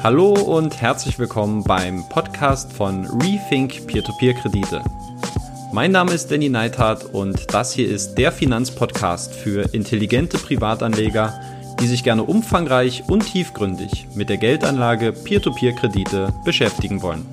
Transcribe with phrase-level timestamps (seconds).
[0.00, 4.84] Hallo und herzlich willkommen beim Podcast von Rethink Peer-to-Peer-Kredite.
[5.72, 11.40] Mein Name ist Danny Neithardt und das hier ist der Finanzpodcast für intelligente Privatanleger,
[11.80, 17.26] die sich gerne umfangreich und tiefgründig mit der Geldanlage Peer-to-Peer-Kredite beschäftigen wollen.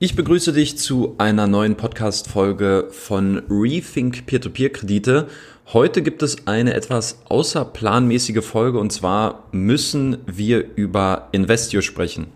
[0.00, 5.28] Ich begrüße dich zu einer neuen Podcast-Folge von Rethink Peer-to-Peer-Kredite.
[5.72, 12.26] Heute gibt es eine etwas außerplanmäßige Folge und zwar müssen wir über Investio sprechen.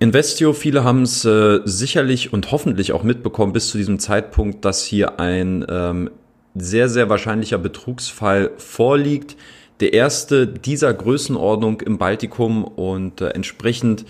[0.00, 4.84] Investio, viele haben es äh, sicherlich und hoffentlich auch mitbekommen bis zu diesem Zeitpunkt, dass
[4.84, 6.10] hier ein ähm,
[6.54, 9.36] sehr, sehr wahrscheinlicher Betrugsfall vorliegt.
[9.80, 14.04] Der erste dieser Größenordnung im Baltikum und äh, entsprechend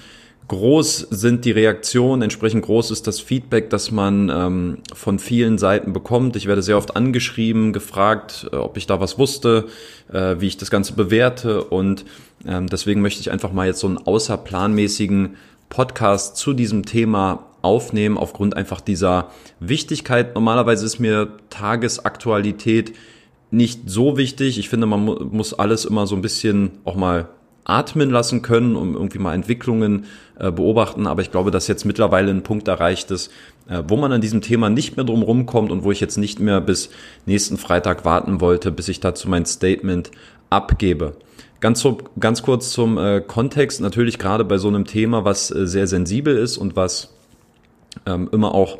[0.48, 5.92] groß sind die Reaktionen, entsprechend groß ist das Feedback, das man ähm, von vielen Seiten
[5.92, 6.36] bekommt.
[6.36, 9.66] Ich werde sehr oft angeschrieben, gefragt, äh, ob ich da was wusste,
[10.12, 12.04] äh, wie ich das Ganze bewerte und
[12.46, 15.36] ähm, deswegen möchte ich einfach mal jetzt so einen außerplanmäßigen
[15.68, 20.34] Podcast zu diesem Thema aufnehmen, aufgrund einfach dieser Wichtigkeit.
[20.34, 22.94] Normalerweise ist mir Tagesaktualität
[23.50, 24.58] nicht so wichtig.
[24.58, 27.28] Ich finde, man mu muss alles immer so ein bisschen auch mal
[27.66, 30.04] atmen lassen können, um irgendwie mal Entwicklungen
[30.38, 31.06] äh, beobachten.
[31.06, 33.30] Aber ich glaube, dass jetzt mittlerweile ein Punkt erreicht ist,
[33.68, 36.38] äh, wo man an diesem Thema nicht mehr drum rumkommt und wo ich jetzt nicht
[36.38, 36.90] mehr bis
[37.26, 40.12] nächsten Freitag warten wollte, bis ich dazu mein Statement
[40.48, 41.16] abgebe.
[41.60, 43.80] Ganz, so, ganz kurz zum äh, Kontext.
[43.80, 47.14] Natürlich gerade bei so einem Thema, was äh, sehr sensibel ist und was
[48.06, 48.78] ähm, immer auch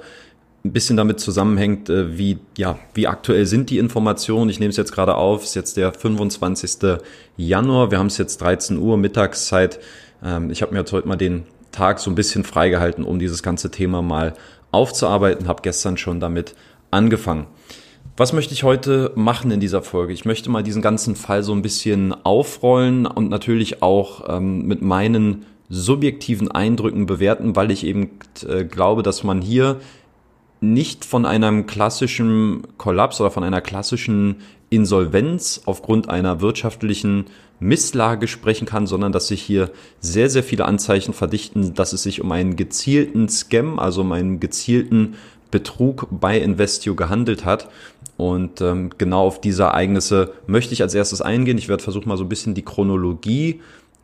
[0.66, 4.50] ein bisschen damit zusammenhängt, äh, wie, ja, wie aktuell sind die Informationen.
[4.50, 6.98] Ich nehme es jetzt gerade auf, es ist jetzt der 25.
[7.36, 9.78] Januar, wir haben es jetzt 13 Uhr Mittagszeit.
[10.22, 13.42] Ähm, ich habe mir jetzt heute mal den Tag so ein bisschen freigehalten, um dieses
[13.42, 14.34] ganze Thema mal
[14.72, 16.54] aufzuarbeiten, habe gestern schon damit
[16.90, 17.46] angefangen.
[18.16, 20.14] Was möchte ich heute machen in dieser Folge?
[20.14, 24.80] Ich möchte mal diesen ganzen Fall so ein bisschen aufrollen und natürlich auch ähm, mit
[24.80, 28.10] meinen subjektiven Eindrücken bewerten, weil ich eben
[28.48, 29.80] äh, glaube, dass man hier
[30.60, 34.36] nicht von einem klassischen Kollaps oder von einer klassischen
[34.70, 37.26] Insolvenz aufgrund einer wirtschaftlichen
[37.60, 42.20] Misslage sprechen kann, sondern dass sich hier sehr, sehr viele Anzeichen verdichten, dass es sich
[42.20, 45.14] um einen gezielten Scam, also um einen gezielten
[45.50, 47.68] Betrug bei Investio gehandelt hat.
[48.16, 51.58] Und ähm, genau auf diese Ereignisse möchte ich als erstes eingehen.
[51.58, 53.60] Ich werde versuchen, mal so ein bisschen die Chronologie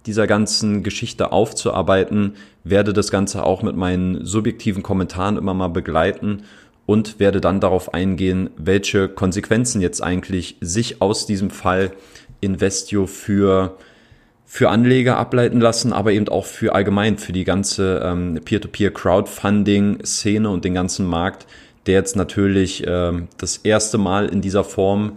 [0.06, 6.42] dieser ganzen Geschichte aufzuarbeiten, werde das Ganze auch mit meinen subjektiven Kommentaren immer mal begleiten
[6.86, 11.92] und werde dann darauf eingehen, welche Konsequenzen jetzt eigentlich sich aus diesem Fall
[12.40, 13.76] Investio für
[14.44, 20.66] für Anleger ableiten lassen, aber eben auch für allgemein, für die ganze ähm, Peer-to-Peer-Crowdfunding-Szene und
[20.66, 21.46] den ganzen Markt,
[21.86, 25.12] der jetzt natürlich ähm, das erste Mal in dieser Form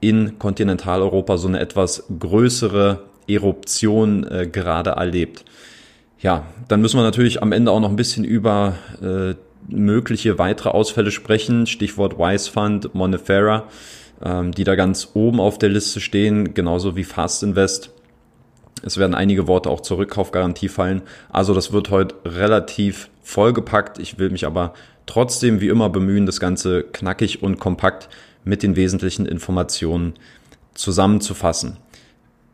[0.00, 5.44] in Kontinentaleuropa so eine etwas größere Eruption äh, gerade erlebt.
[6.20, 9.34] Ja, dann müssen wir natürlich am Ende auch noch ein bisschen über äh,
[9.68, 11.66] mögliche weitere Ausfälle sprechen.
[11.66, 13.64] Stichwort Wise Fund, Monefera,
[14.22, 17.90] ähm, die da ganz oben auf der Liste stehen, genauso wie Fast Invest.
[18.82, 21.02] Es werden einige Worte auch zur Rückkaufgarantie fallen.
[21.30, 23.98] Also das wird heute relativ vollgepackt.
[23.98, 24.74] Ich will mich aber
[25.06, 28.08] trotzdem wie immer bemühen, das Ganze knackig und kompakt
[28.44, 30.14] mit den wesentlichen Informationen
[30.74, 31.76] zusammenzufassen.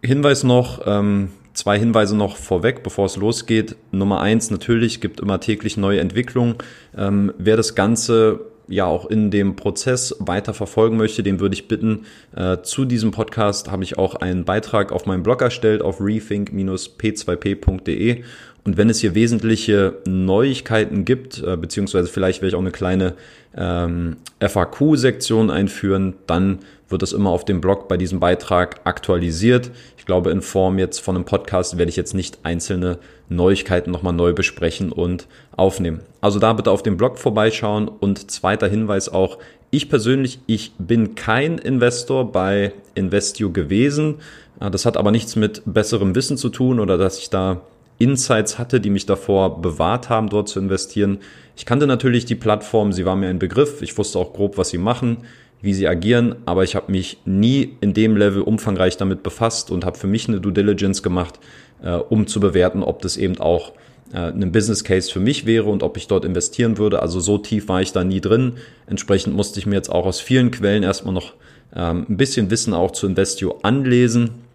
[0.07, 3.77] Hinweis noch, ähm, zwei Hinweise noch vorweg, bevor es losgeht.
[3.91, 6.57] Nummer eins, natürlich gibt immer täglich neue Entwicklungen.
[6.97, 11.69] Ähm, wer das Ganze ja auch in dem Prozess weiter verfolgen möchte, den würde ich
[11.69, 16.01] bitten, äh, zu diesem Podcast habe ich auch einen Beitrag auf meinem Blog erstellt auf
[16.01, 18.25] rethink-p2p.de
[18.67, 23.15] und wenn es hier wesentliche Neuigkeiten gibt, äh, beziehungsweise vielleicht werde ich auch eine kleine
[23.57, 29.71] ähm, FAQ-Sektion einführen, dann wird das immer auf dem Blog bei diesem Beitrag aktualisiert.
[29.97, 34.13] Ich glaube, in Form jetzt von einem Podcast werde ich jetzt nicht einzelne Neuigkeiten nochmal
[34.13, 36.01] neu besprechen und aufnehmen.
[36.21, 39.39] Also da bitte auf dem Blog vorbeischauen und zweiter Hinweis auch,
[39.71, 44.17] ich persönlich, ich bin kein Investor bei Investio gewesen.
[44.59, 47.63] Das hat aber nichts mit besserem Wissen zu tun oder dass ich da
[47.99, 51.19] Insights hatte, die mich davor bewahrt haben, dort zu investieren.
[51.57, 54.69] Ich kannte natürlich die Plattform, sie war mir ein Begriff, ich wusste auch grob, was
[54.69, 55.19] sie machen,
[55.63, 59.85] wie sie agieren, aber ich habe mich nie in dem Level umfangreich damit befasst und
[59.85, 61.39] habe für mich eine Due Diligence gemacht,
[61.83, 63.73] äh, um zu bewerten, ob das eben auch
[64.13, 67.01] äh, ein Business Case für mich wäre und ob ich dort investieren würde.
[67.01, 68.55] Also so tief war ich da nie drin.
[68.87, 71.33] Entsprechend musste ich mir jetzt auch aus vielen Quellen erstmal noch
[71.75, 74.46] ähm, ein bisschen Wissen auch zu Investio anlesen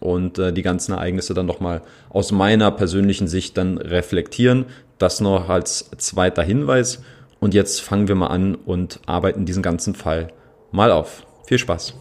[0.00, 4.66] und äh, die ganzen Ereignisse dann nochmal aus meiner persönlichen Sicht dann reflektieren.
[4.98, 7.02] Das noch als zweiter Hinweis.
[7.40, 10.28] Und jetzt fangen wir mal an und arbeiten diesen ganzen Fall
[10.72, 11.26] mal auf.
[11.46, 11.94] Viel Spaß.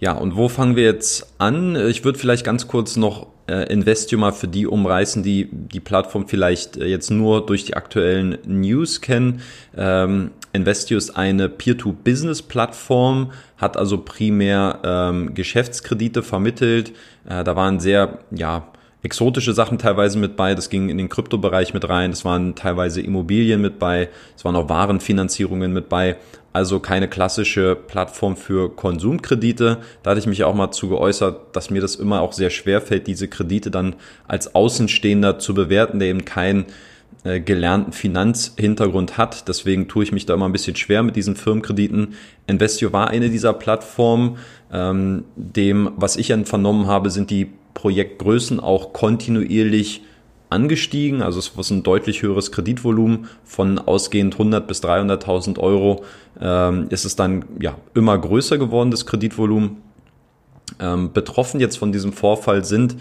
[0.00, 1.76] Ja, und wo fangen wir jetzt an?
[1.76, 6.28] Ich würde vielleicht ganz kurz noch äh, Investio mal für die umreißen, die die Plattform
[6.28, 9.42] vielleicht äh, jetzt nur durch die aktuellen News kennen.
[9.76, 16.92] Ähm, Investio ist eine Peer-to-Business-Plattform, hat also primär ähm, Geschäftskredite vermittelt.
[17.28, 18.68] Äh, da waren sehr, ja,
[19.02, 20.54] exotische Sachen teilweise mit bei.
[20.54, 22.10] Das ging in den Kryptobereich mit rein.
[22.10, 24.08] Es waren teilweise Immobilien mit bei.
[24.36, 26.16] Es waren auch Warenfinanzierungen mit bei.
[26.52, 29.78] Also keine klassische Plattform für Konsumkredite.
[30.02, 32.80] Da hatte ich mich auch mal zu geäußert, dass mir das immer auch sehr schwer
[32.80, 33.94] fällt, diese Kredite dann
[34.26, 36.66] als Außenstehender zu bewerten, der eben keinen
[37.22, 39.46] äh, gelernten Finanzhintergrund hat.
[39.46, 42.14] Deswegen tue ich mich da immer ein bisschen schwer mit diesen Firmenkrediten.
[42.48, 44.38] Investio war eine dieser Plattformen.
[44.72, 50.02] Ähm, dem, was ich dann vernommen habe, sind die Projektgrößen auch kontinuierlich
[50.50, 51.22] angestiegen.
[51.22, 56.04] Also es ist ein deutlich höheres Kreditvolumen von ausgehend 100 bis 300.000 Euro.
[56.40, 59.78] Ähm, ist es dann ja immer größer geworden, das Kreditvolumen.
[60.78, 62.96] Ähm, betroffen jetzt von diesem Vorfall sind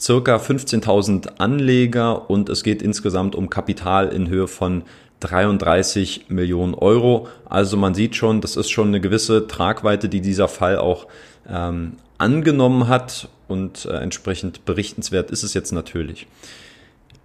[0.00, 4.82] circa 15.000 Anleger und es geht insgesamt um Kapital in Höhe von
[5.20, 7.28] 33 Millionen Euro.
[7.44, 11.06] Also man sieht schon, das ist schon eine gewisse Tragweite, die dieser Fall auch
[11.48, 16.26] ähm, angenommen hat und äh, entsprechend berichtenswert ist es jetzt natürlich.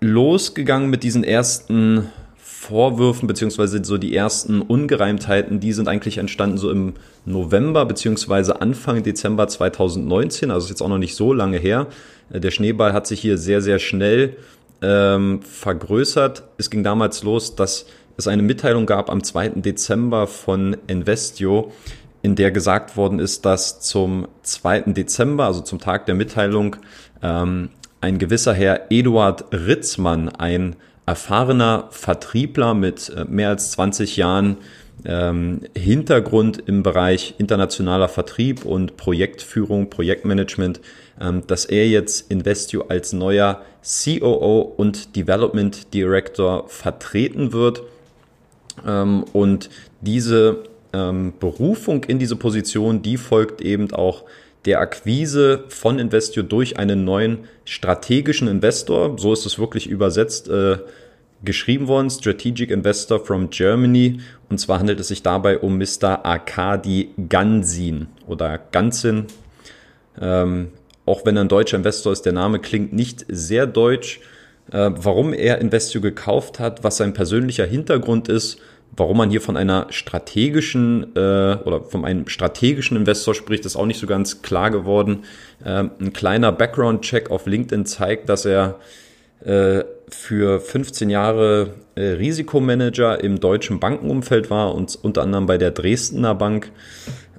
[0.01, 6.69] Losgegangen mit diesen ersten Vorwürfen beziehungsweise so die ersten Ungereimtheiten, die sind eigentlich entstanden so
[6.69, 6.93] im
[7.25, 11.87] November beziehungsweise Anfang Dezember 2019, also ist jetzt auch noch nicht so lange her.
[12.31, 14.37] Äh, der Schneeball hat sich hier sehr, sehr schnell
[14.81, 16.43] ähm, vergrößert.
[16.57, 17.85] Es ging damals los, dass
[18.17, 19.49] es eine Mitteilung gab am 2.
[19.61, 21.71] Dezember von Investio,
[22.21, 24.81] in der gesagt worden ist, dass zum 2.
[24.93, 26.75] Dezember, also zum Tag der Mitteilung,
[27.21, 27.69] ähm,
[28.01, 30.75] ein gewisser Herr Eduard Ritzmann, ein
[31.05, 34.57] erfahrener Vertriebler mit äh, mehr als 20 Jahren
[35.05, 40.81] ähm, Hintergrund im Bereich internationaler Vertrieb und Projektführung, Projektmanagement,
[41.19, 47.81] ähm, dass er jetzt Investio als neuer COO und Development Director vertreten wird.
[48.85, 49.69] Ähm, und
[50.01, 50.63] diese
[50.93, 54.23] ähm, Berufung in diese Position, die folgt eben auch
[54.65, 59.17] der Akquise von Investio durch einen neuen strategischen Investor.
[59.17, 60.77] So ist es wirklich übersetzt äh,
[61.43, 62.09] geschrieben worden.
[62.09, 64.19] Strategic Investor from Germany.
[64.49, 66.25] Und zwar handelt es sich dabei um Mr.
[66.25, 69.27] Arkadi Gansin oder Gansin.
[70.19, 70.69] Ähm,
[71.05, 74.19] auch wenn er ein deutscher Investor ist, der Name klingt nicht sehr deutsch.
[74.71, 78.59] Äh, warum er Investio gekauft hat, was sein persönlicher Hintergrund ist
[78.95, 83.85] Warum man hier von einer strategischen äh, oder von einem strategischen Investor spricht, ist auch
[83.85, 85.23] nicht so ganz klar geworden.
[85.65, 88.79] Ähm, ein kleiner Background-Check auf LinkedIn zeigt, dass er
[89.45, 95.71] äh, für 15 Jahre äh, Risikomanager im deutschen Bankenumfeld war und unter anderem bei der
[95.71, 96.71] Dresdner Bank.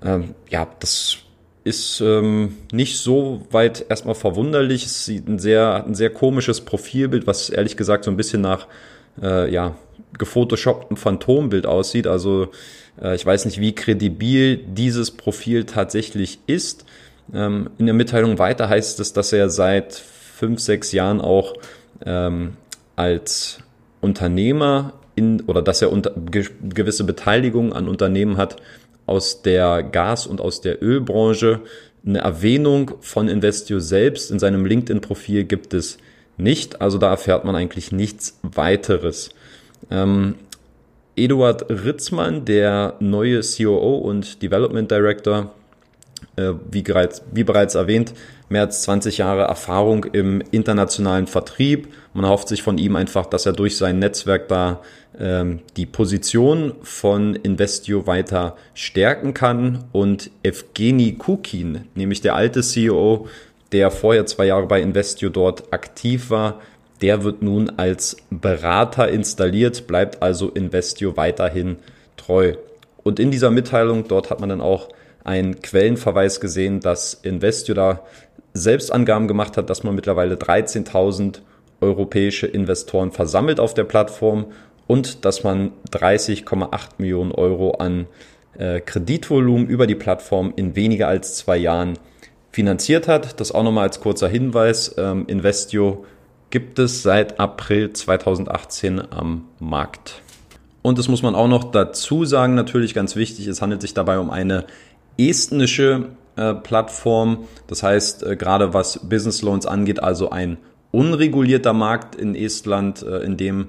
[0.02, 1.18] Ähm, ja, das
[1.64, 4.86] ist ähm, nicht so weit erstmal verwunderlich.
[4.86, 8.66] Es sieht ein sehr, ein sehr komisches Profilbild, was ehrlich gesagt so ein bisschen nach
[9.20, 9.74] äh, ja,
[10.18, 12.06] gefotoshoppten Phantombild aussieht.
[12.06, 12.48] Also
[13.00, 16.84] äh, ich weiß nicht, wie kredibil dieses Profil tatsächlich ist.
[17.32, 21.54] Ähm, in der Mitteilung weiter heißt es, dass er seit fünf, sechs Jahren auch
[22.04, 22.54] ähm,
[22.96, 23.58] als
[24.00, 28.56] Unternehmer in, oder dass er unter, ge gewisse Beteiligung an Unternehmen hat
[29.06, 31.60] aus der Gas- und aus der Ölbranche.
[32.06, 35.98] Eine Erwähnung von Investio selbst in seinem LinkedIn-Profil gibt es
[36.38, 36.80] nicht.
[36.80, 39.30] Also da erfährt man eigentlich nichts weiteres.
[39.90, 40.34] Ähm,
[41.16, 45.52] Eduard Ritzmann, der neue COO und Development Director,
[46.36, 48.14] äh, wie, bereits, wie bereits erwähnt,
[48.48, 51.88] mehr als 20 Jahre Erfahrung im internationalen Vertrieb.
[52.14, 54.80] Man erhofft sich von ihm einfach, dass er durch sein Netzwerk da
[55.18, 59.84] ähm, die Position von Investio weiter stärken kann.
[59.92, 63.28] Und Evgeny Kukin, nämlich der alte CEO,
[63.72, 66.60] der vorher zwei Jahre bei Investio dort aktiv war,
[67.02, 71.76] der wird nun als Berater installiert, bleibt also Investio weiterhin
[72.16, 72.54] treu.
[73.02, 74.88] Und in dieser Mitteilung, dort hat man dann auch
[75.24, 78.02] einen Quellenverweis gesehen, dass Investio da
[78.52, 81.40] Selbstangaben gemacht hat, dass man mittlerweile 13.000
[81.80, 84.46] europäische Investoren versammelt auf der Plattform
[84.86, 88.06] und dass man 30,8 Millionen Euro an
[88.58, 91.98] äh, Kreditvolumen über die Plattform in weniger als zwei Jahren
[92.50, 93.40] finanziert hat.
[93.40, 94.94] Das auch nochmal als kurzer Hinweis.
[94.98, 96.04] Ähm, Investio
[96.50, 100.22] gibt es seit April 2018 am Markt.
[100.82, 104.18] Und das muss man auch noch dazu sagen, natürlich ganz wichtig, es handelt sich dabei
[104.18, 104.64] um eine
[105.18, 107.46] estnische äh, Plattform.
[107.66, 110.58] Das heißt, äh, gerade was Business Loans angeht, also ein
[110.90, 113.68] unregulierter Markt in Estland, äh, in dem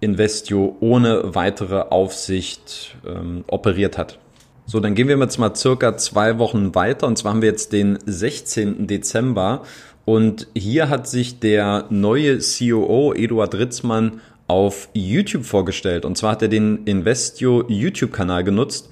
[0.00, 4.18] Investio ohne weitere Aufsicht ähm, operiert hat.
[4.66, 7.72] So, dann gehen wir jetzt mal circa zwei Wochen weiter und zwar haben wir jetzt
[7.72, 8.86] den 16.
[8.86, 9.62] Dezember
[10.04, 16.42] und hier hat sich der neue COO Eduard Ritzmann auf YouTube vorgestellt und zwar hat
[16.42, 18.88] er den Investio YouTube-Kanal genutzt.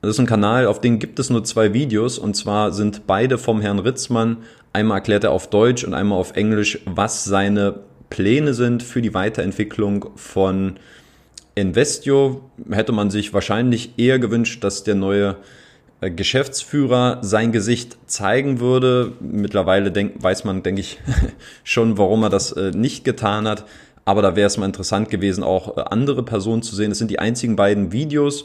[0.00, 3.38] Das ist ein Kanal, auf dem gibt es nur zwei Videos und zwar sind beide
[3.38, 4.38] vom Herrn Ritzmann.
[4.72, 7.80] Einmal erklärt er auf Deutsch und einmal auf Englisch, was seine
[8.10, 10.74] Pläne sind für die Weiterentwicklung von
[11.54, 15.36] Investio hätte man sich wahrscheinlich eher gewünscht, dass der neue
[16.10, 19.12] Geschäftsführer sein Gesicht zeigen würde.
[19.20, 20.98] Mittlerweile denk, weiß man, denke ich,
[21.64, 23.64] schon, warum er das äh, nicht getan hat.
[24.04, 26.90] Aber da wäre es mal interessant gewesen, auch äh, andere Personen zu sehen.
[26.90, 28.44] Es sind die einzigen beiden Videos.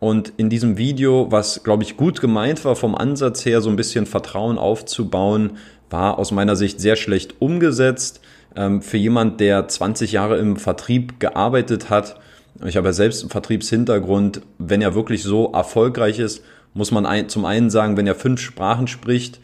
[0.00, 3.76] Und in diesem Video, was, glaube ich, gut gemeint war, vom Ansatz her so ein
[3.76, 5.58] bisschen Vertrauen aufzubauen,
[5.90, 8.20] war aus meiner Sicht sehr schlecht umgesetzt.
[8.54, 12.20] Ähm, für jemand, der 20 Jahre im Vertrieb gearbeitet hat,
[12.64, 14.42] ich habe ja selbst einen Vertriebshintergrund.
[14.58, 16.42] Wenn er wirklich so erfolgreich ist,
[16.78, 19.40] muss man ein, zum einen sagen, wenn er fünf Sprachen spricht,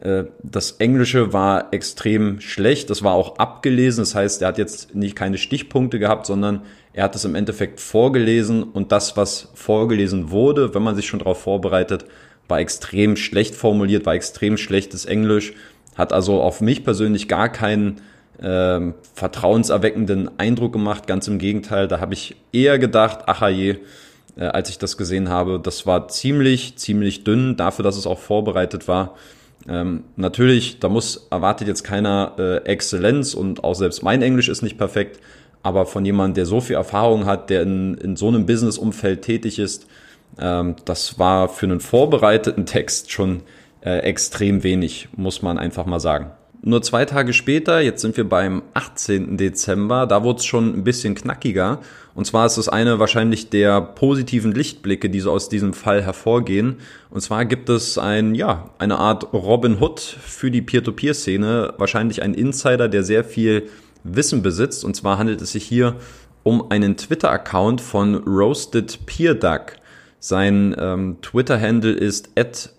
[0.00, 2.90] äh, das Englische war extrem schlecht.
[2.90, 4.02] Das war auch abgelesen.
[4.02, 6.62] Das heißt, er hat jetzt nicht keine Stichpunkte gehabt, sondern
[6.92, 11.18] er hat es im Endeffekt vorgelesen und das, was vorgelesen wurde, wenn man sich schon
[11.18, 12.06] darauf vorbereitet,
[12.48, 15.52] war extrem schlecht formuliert, war extrem schlechtes Englisch,
[15.96, 18.00] hat also auf mich persönlich gar keinen
[18.40, 21.08] äh, vertrauenserweckenden Eindruck gemacht.
[21.08, 23.78] Ganz im Gegenteil, da habe ich eher gedacht, ach je,
[24.36, 28.18] äh, als ich das gesehen habe, das war ziemlich, ziemlich dünn dafür, dass es auch
[28.18, 29.14] vorbereitet war.
[29.68, 34.62] Ähm, natürlich, da muss erwartet jetzt keiner äh, Exzellenz und auch selbst mein Englisch ist
[34.62, 35.20] nicht perfekt,
[35.62, 39.58] aber von jemandem, der so viel Erfahrung hat, der in, in so einem Business-Umfeld tätig
[39.58, 39.86] ist,
[40.38, 43.42] ähm, das war für einen vorbereiteten Text schon
[43.80, 46.30] äh, extrem wenig, muss man einfach mal sagen.
[46.62, 49.36] Nur zwei Tage später, jetzt sind wir beim 18.
[49.36, 51.80] Dezember, da wurde es schon ein bisschen knackiger.
[52.14, 56.76] Und zwar ist es eine wahrscheinlich der positiven Lichtblicke, die so aus diesem Fall hervorgehen.
[57.10, 61.74] Und zwar gibt es ein, ja, eine Art Robin Hood für die Peer-to-Peer-Szene.
[61.78, 63.68] Wahrscheinlich ein Insider, der sehr viel
[64.02, 64.84] Wissen besitzt.
[64.84, 65.96] Und zwar handelt es sich hier
[66.42, 69.72] um einen Twitter-Account von Roasted Peer Duck.
[70.18, 72.70] Sein ähm, Twitter-Handle ist at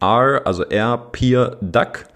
[0.00, 2.06] r, also r peer duck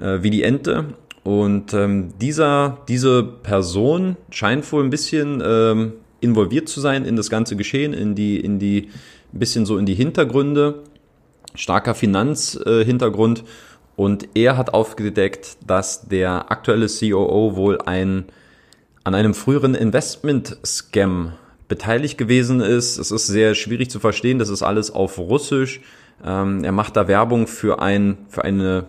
[0.00, 0.86] äh, wie die Ente.
[1.24, 7.30] Und ähm, dieser, diese Person scheint wohl ein bisschen ähm, involviert zu sein in das
[7.30, 8.88] ganze Geschehen, in die, in die,
[9.32, 10.82] ein bisschen so in die Hintergründe,
[11.54, 13.40] starker Finanzhintergrund.
[13.40, 13.42] Äh,
[13.96, 18.26] und er hat aufgedeckt, dass der aktuelle COO wohl ein,
[19.04, 21.32] an einem früheren Investment-Scam
[21.66, 22.98] beteiligt gewesen ist.
[22.98, 25.80] Es ist sehr schwierig zu verstehen, das ist alles auf Russisch.
[26.24, 28.86] Ähm, er macht da Werbung für, ein, für eine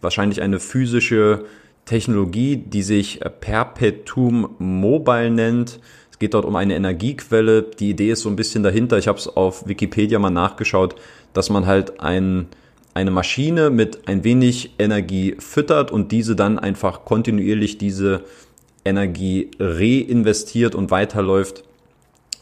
[0.00, 1.44] wahrscheinlich eine physische
[1.84, 5.80] Technologie, die sich Perpetuum Mobile nennt.
[6.10, 7.62] Es geht dort um eine Energiequelle.
[7.62, 8.98] Die Idee ist so ein bisschen dahinter.
[8.98, 10.96] Ich habe es auf Wikipedia mal nachgeschaut,
[11.32, 12.48] dass man halt ein,
[12.94, 18.24] eine Maschine mit ein wenig Energie füttert und diese dann einfach kontinuierlich diese
[18.84, 21.64] Energie reinvestiert und weiterläuft.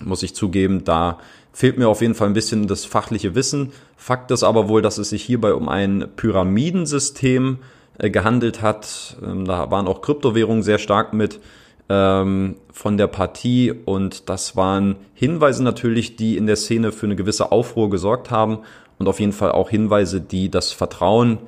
[0.01, 1.19] Muss ich zugeben, da
[1.55, 3.73] fehlt mir auf jeden Fall ein bisschen das fachliche Wissen.
[3.97, 7.59] Fakt ist aber wohl, dass es sich hierbei um ein Pyramidensystem
[7.97, 9.17] äh, gehandelt hat.
[9.25, 11.41] Ähm, da waren auch Kryptowährungen sehr stark mit
[11.89, 17.17] ähm, von der Partie und das waren Hinweise natürlich, die in der Szene für eine
[17.17, 18.59] gewisse Aufruhr gesorgt haben
[18.99, 21.39] und auf jeden Fall auch Hinweise, die das Vertrauen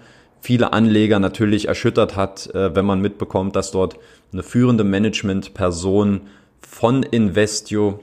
[0.40, 3.98] vieler Anleger natürlich erschüttert hat, äh, wenn man mitbekommt, dass dort
[4.32, 6.20] eine führende Managementperson
[6.60, 7.98] von Investio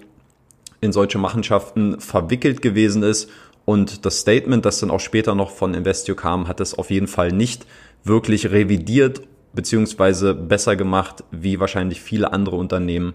[0.84, 3.30] in solche Machenschaften verwickelt gewesen ist.
[3.66, 7.08] Und das Statement, das dann auch später noch von Investio kam, hat es auf jeden
[7.08, 7.66] Fall nicht
[8.04, 9.22] wirklich revidiert
[9.54, 13.14] beziehungsweise besser gemacht, wie wahrscheinlich viele andere Unternehmen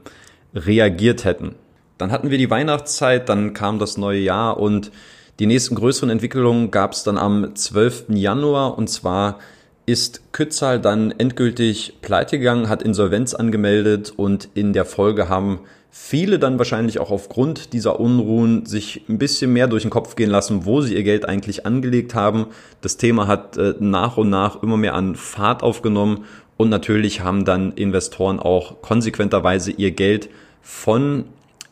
[0.55, 1.57] reagiert hätten.
[1.99, 4.93] Dann hatten wir die Weihnachtszeit, dann kam das neue Jahr und
[5.41, 8.07] die nächsten größeren Entwicklungen gab es dann am 12.
[8.11, 9.39] Januar und zwar
[9.85, 16.39] ist Kützal dann endgültig pleite gegangen, hat Insolvenz angemeldet und in der Folge haben viele
[16.39, 20.65] dann wahrscheinlich auch aufgrund dieser Unruhen sich ein bisschen mehr durch den Kopf gehen lassen,
[20.65, 22.47] wo sie ihr Geld eigentlich angelegt haben.
[22.81, 26.25] Das Thema hat äh, nach und nach immer mehr an Fahrt aufgenommen
[26.57, 30.29] und natürlich haben dann Investoren auch konsequenterweise ihr Geld
[30.61, 31.25] von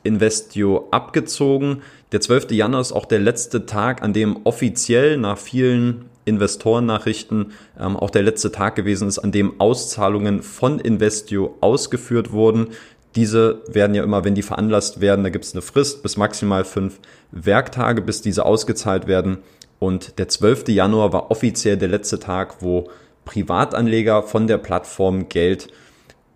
[0.04, 1.82] Investio abgezogen.
[2.12, 2.52] Der 12.
[2.52, 8.22] Januar ist auch der letzte Tag, an dem offiziell nach vielen Investorennachrichten ähm, auch der
[8.22, 12.68] letzte Tag gewesen ist, an dem Auszahlungen von Investio ausgeführt wurden.
[13.16, 16.64] Diese werden ja immer, wenn die veranlasst werden, da gibt es eine Frist bis maximal
[16.64, 19.38] fünf Werktage, bis diese ausgezahlt werden.
[19.78, 20.68] Und der 12.
[20.68, 22.88] Januar war offiziell der letzte Tag, wo
[23.24, 25.68] Privatanleger von der Plattform Geld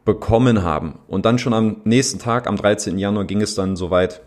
[0.04, 0.98] bekommen haben.
[1.06, 2.98] Und dann schon am nächsten Tag, am 13.
[2.98, 4.22] Januar, ging es dann soweit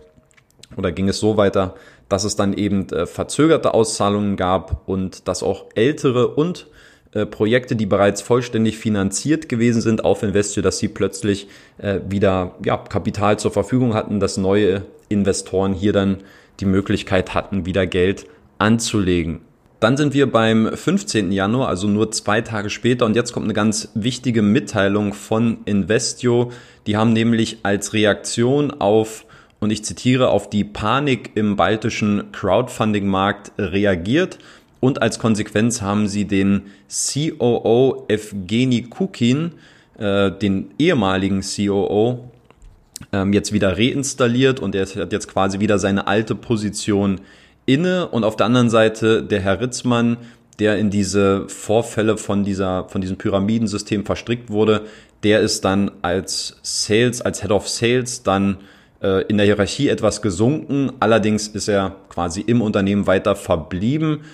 [0.77, 1.75] oder ging es so weiter,
[2.09, 6.67] dass es dann eben äh, verzögerte Auszahlungen gab und dass auch ältere und
[7.13, 12.55] äh, Projekte, die bereits vollständig finanziert gewesen sind auf Investio, dass sie plötzlich äh, wieder
[12.65, 16.17] ja, Kapital zur Verfügung hatten, dass neue Investoren hier dann
[16.59, 18.25] die Möglichkeit hatten, wieder Geld
[18.57, 19.41] anzulegen.
[19.79, 21.33] Dann sind wir beim 15.
[21.33, 23.05] Januar, also nur zwei Tage später.
[23.05, 26.53] Und jetzt kommt eine ganz wichtige Mitteilung von Investio.
[26.87, 29.25] Die haben nämlich als Reaktion auf,
[29.59, 34.39] und ich zitiere, auf die Panik im baltischen Crowdfunding-Markt reagiert.
[34.83, 39.53] Und als Konsequenz haben sie den COO Evgeny Kukin,
[39.97, 42.29] äh, den ehemaligen COO,
[43.13, 47.21] ähm, jetzt wieder reinstalliert und er hat jetzt quasi wieder seine alte Position
[47.65, 50.17] inne und auf der anderen Seite der Herr Ritzmann,
[50.59, 54.81] der in diese Vorfälle von dieser, von diesem Pyramidensystem verstrickt wurde,
[55.23, 58.57] der ist dann als Sales, als Head of Sales dann
[59.01, 60.91] äh, in der Hierarchie etwas gesunken.
[60.99, 64.25] Allerdings ist er quasi im Unternehmen weiter verblieben.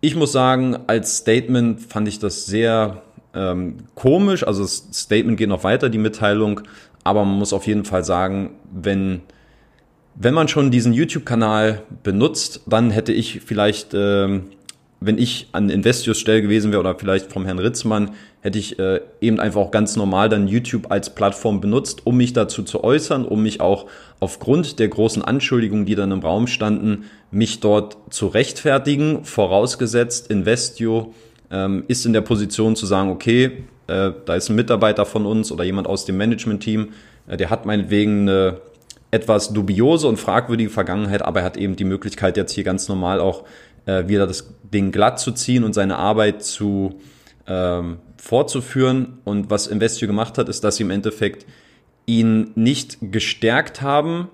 [0.00, 3.02] Ich muss sagen, als Statement fand ich das sehr
[3.34, 4.46] ähm, komisch.
[4.46, 6.60] Also das Statement geht noch weiter, die Mitteilung.
[7.04, 9.22] Aber man muss auf jeden Fall sagen, wenn
[10.20, 14.46] wenn man schon diesen YouTube-Kanal benutzt, dann hätte ich vielleicht, ähm,
[15.00, 19.00] wenn ich an Investios Stelle gewesen wäre oder vielleicht vom Herrn Ritzmann, hätte ich äh,
[19.20, 23.24] eben einfach auch ganz normal dann YouTube als Plattform benutzt, um mich dazu zu äußern,
[23.24, 23.86] um mich auch
[24.18, 31.14] aufgrund der großen Anschuldigungen, die dann im Raum standen, mich dort zu rechtfertigen, vorausgesetzt Investio
[31.50, 35.52] ähm, ist in der Position zu sagen, okay, äh, da ist ein Mitarbeiter von uns
[35.52, 36.88] oder jemand aus dem Management-Team,
[37.28, 38.60] äh, der hat meinetwegen eine
[39.10, 43.20] etwas dubiose und fragwürdige Vergangenheit, aber er hat eben die Möglichkeit, jetzt hier ganz normal
[43.20, 43.44] auch
[43.88, 47.00] äh, wieder das Ding glatt zu ziehen und seine Arbeit zu
[47.46, 49.18] ähm, fortzuführen.
[49.24, 51.46] Und was Investio gemacht hat, ist, dass sie im Endeffekt
[52.06, 54.28] ihn nicht gestärkt haben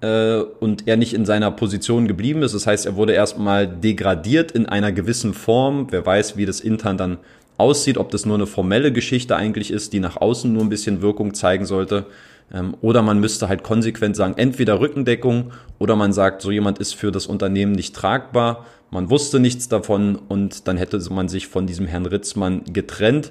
[0.00, 2.54] äh, und er nicht in seiner Position geblieben ist.
[2.54, 5.88] Das heißt, er wurde erstmal degradiert in einer gewissen Form.
[5.90, 7.18] Wer weiß, wie das intern dann
[7.58, 11.02] aussieht, ob das nur eine formelle Geschichte eigentlich ist, die nach außen nur ein bisschen
[11.02, 12.06] Wirkung zeigen sollte.
[12.52, 16.94] Ähm, oder man müsste halt konsequent sagen, entweder Rückendeckung oder man sagt, so jemand ist
[16.94, 21.66] für das Unternehmen nicht tragbar, man wusste nichts davon und dann hätte man sich von
[21.66, 23.30] diesem Herrn Ritzmann getrennt.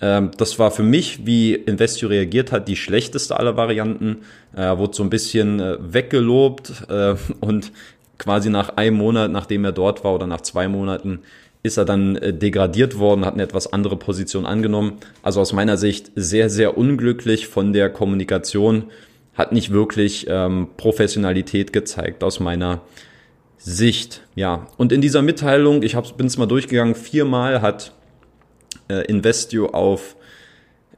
[0.00, 4.18] Ähm, das war für mich, wie Investio reagiert hat, die schlechteste aller Varianten.
[4.52, 7.72] Er wurde so ein bisschen äh, weggelobt äh, und
[8.18, 11.20] quasi nach einem Monat, nachdem er dort war oder nach zwei Monaten,
[11.62, 14.98] ist er dann äh, degradiert worden, hat eine etwas andere Position angenommen.
[15.22, 18.84] Also aus meiner Sicht sehr, sehr unglücklich von der Kommunikation,
[19.34, 22.80] hat nicht wirklich ähm, Professionalität gezeigt aus meiner
[23.56, 24.22] Sicht.
[24.34, 27.92] Ja, und in dieser Mitteilung, ich bin es mal durchgegangen, viermal hat
[28.88, 30.16] äh, Investio auf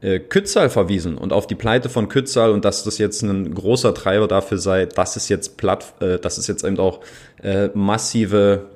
[0.01, 3.93] äh, Kützal verwiesen und auf die Pleite von Kützal und dass das jetzt ein großer
[3.93, 7.01] Treiber dafür sei, dass es jetzt platt, äh, dass es jetzt eben auch
[7.43, 8.69] äh, massive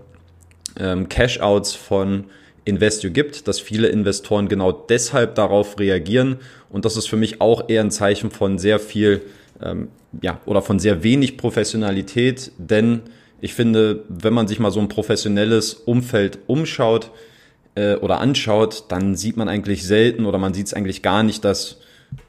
[0.80, 2.26] ähm, Cash-outs von
[2.66, 6.38] Investio gibt, dass viele Investoren genau deshalb darauf reagieren.
[6.70, 9.22] Und das ist für mich auch eher ein Zeichen von sehr viel,
[9.62, 9.90] ähm,
[10.22, 13.02] ja, oder von sehr wenig Professionalität, denn
[13.42, 17.12] ich finde, wenn man sich mal so ein professionelles Umfeld umschaut
[17.76, 21.46] äh, oder anschaut, dann sieht man eigentlich selten oder man sieht es eigentlich gar nicht,
[21.46, 21.78] dass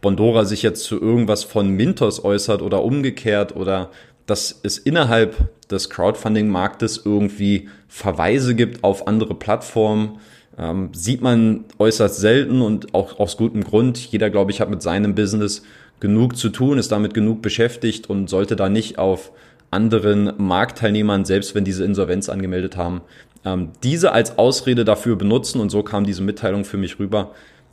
[0.00, 3.90] Bondora sich jetzt zu irgendwas von Mintos äußert oder umgekehrt oder
[4.26, 5.36] dass es innerhalb
[5.70, 10.18] des Crowdfunding-Marktes irgendwie Verweise gibt auf andere Plattformen.
[10.58, 13.98] Ähm, sieht man äußerst selten und auch aus gutem Grund.
[13.98, 15.62] Jeder, glaube ich, hat mit seinem Business
[16.00, 19.32] genug zu tun, ist damit genug beschäftigt und sollte da nicht auf
[19.70, 23.00] anderen Marktteilnehmern, selbst wenn diese Insolvenz angemeldet haben,
[23.44, 25.60] ähm, diese als Ausrede dafür benutzen.
[25.60, 27.32] Und so kam diese Mitteilung für mich rüber,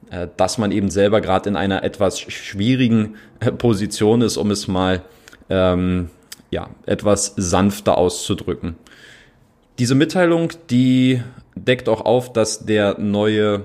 [0.10, 4.68] äh, dass man eben selber gerade in einer etwas schwierigen äh, Position ist, um es
[4.68, 5.02] mal
[5.50, 6.10] ähm,
[6.54, 8.76] ja, etwas sanfter auszudrücken.
[9.80, 11.22] Diese Mitteilung, die
[11.56, 13.64] deckt auch auf, dass der neue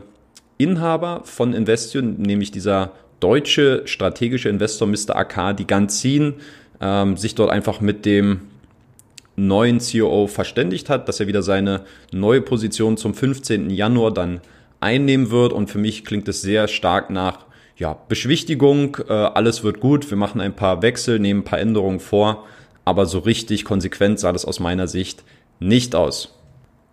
[0.57, 5.16] Inhaber von Investio, nämlich dieser deutsche strategische Investor Mr.
[5.16, 6.35] AK, die Ganzin,
[6.81, 8.40] ähm, sich dort einfach mit dem
[9.37, 13.70] neuen COO verständigt hat, dass er wieder seine neue Position zum 15.
[13.70, 14.40] Januar dann
[14.81, 15.53] einnehmen wird.
[15.53, 17.46] Und für mich klingt es sehr stark nach
[17.77, 22.01] ja, Beschwichtigung, äh, alles wird gut, wir machen ein paar Wechsel, nehmen ein paar Änderungen
[22.01, 22.44] vor
[22.88, 25.22] aber so richtig konsequent sah das aus meiner Sicht
[25.61, 26.35] nicht aus.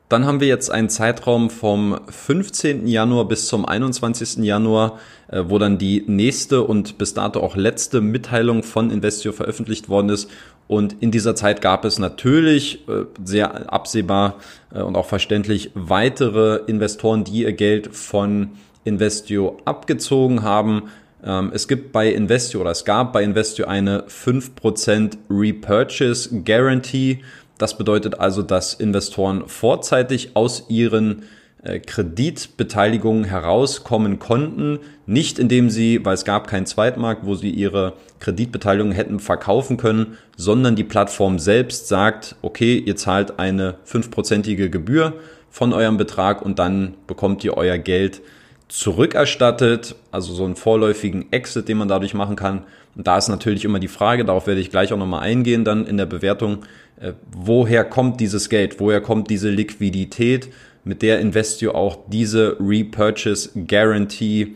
[0.10, 2.86] Dann haben wir jetzt einen Zeitraum vom 15.
[2.86, 4.44] Januar bis zum 21.
[4.44, 9.88] Januar, äh, wo dann die nächste und bis dato auch letzte Mitteilung von Investio veröffentlicht
[9.88, 10.30] worden ist.
[10.68, 14.36] Und in dieser Zeit gab es natürlich äh, sehr absehbar
[14.74, 18.50] äh, und auch verständlich weitere Investoren, die ihr Geld von
[18.84, 20.90] Investio abgezogen haben.
[21.26, 27.20] Ähm, es gibt bei Investio oder es gab bei Investio eine 5% Repurchase Guarantee.
[27.58, 31.24] Das bedeutet also, dass Investoren vorzeitig aus ihren
[31.64, 37.94] äh, Kreditbeteiligungen herauskommen konnten, nicht indem sie, weil es gab keinen Zweitmarkt, wo sie ihre
[38.20, 45.14] Kreditbeteiligung hätten verkaufen können, sondern die Plattform selbst sagt, okay, ihr zahlt eine fünfprozentige Gebühr
[45.50, 48.22] von eurem Betrag und dann bekommt ihr euer Geld
[48.68, 52.64] zurückerstattet, also so einen vorläufigen Exit, den man dadurch machen kann.
[52.96, 55.86] Und da ist natürlich immer die Frage, darauf werde ich gleich auch nochmal eingehen dann
[55.86, 56.66] in der Bewertung,
[57.00, 60.50] äh, woher kommt dieses Geld, woher kommt diese Liquidität,
[60.86, 64.54] mit der Investio auch diese Repurchase Guarantee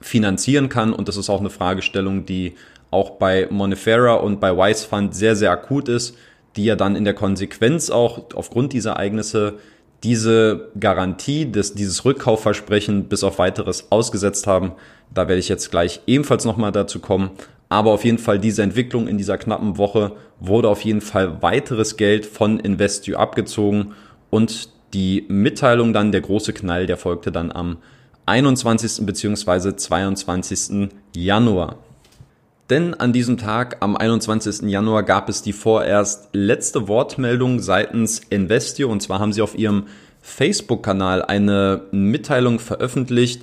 [0.00, 0.92] finanzieren kann.
[0.92, 2.54] Und das ist auch eine Fragestellung, die
[2.90, 6.16] auch bei Monifera und bei Wise Fund sehr, sehr akut ist,
[6.54, 9.54] die ja dann in der Konsequenz auch aufgrund dieser Ereignisse
[10.02, 14.72] diese Garantie, des, dieses Rückkaufversprechen bis auf weiteres ausgesetzt haben.
[15.12, 17.30] Da werde ich jetzt gleich ebenfalls nochmal dazu kommen.
[17.68, 21.96] Aber auf jeden Fall diese Entwicklung in dieser knappen Woche wurde auf jeden Fall weiteres
[21.96, 23.94] Geld von Investio abgezogen
[24.30, 27.78] und die Mitteilung dann, der große Knall, der folgte dann am
[28.26, 29.04] 21.
[29.04, 29.76] bzw.
[29.76, 30.90] 22.
[31.14, 31.78] Januar.
[32.68, 34.68] Denn an diesem Tag, am 21.
[34.68, 38.90] Januar, gab es die vorerst letzte Wortmeldung seitens Investio.
[38.90, 39.84] Und zwar haben sie auf ihrem
[40.20, 43.42] Facebook-Kanal eine Mitteilung veröffentlicht.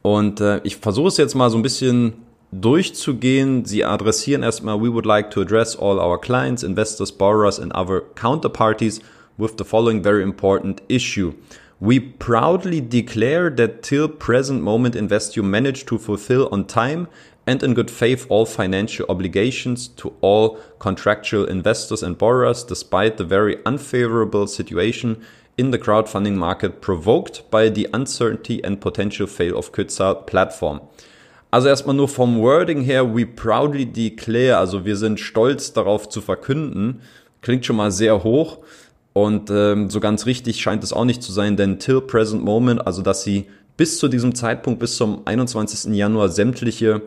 [0.00, 2.14] Und äh, ich versuche es jetzt mal so ein bisschen
[2.50, 3.66] durchzugehen.
[3.66, 8.02] Sie adressieren erstmal, we would like to address all our clients, investors, borrowers and other
[8.14, 9.00] counterparties
[9.36, 11.34] with the following very important issue.
[11.78, 17.08] We proudly declare that till present moment Investio managed to fulfill on time
[17.46, 23.24] and in good faith all financial obligations to all contractual investors and borrowers despite the
[23.24, 25.22] very unfavorable situation
[25.58, 30.80] in the crowdfunding market provoked by the uncertainty and potential fail of Kürzer platform.
[31.50, 36.22] Also erstmal nur vom Wording her, we proudly declare, also wir sind stolz darauf zu
[36.22, 37.02] verkünden,
[37.42, 38.60] klingt schon mal sehr hoch
[39.12, 42.86] und ähm, so ganz richtig scheint es auch nicht zu sein, denn till present moment,
[42.86, 45.94] also dass sie bis zu diesem Zeitpunkt, bis zum 21.
[45.94, 47.02] Januar sämtliche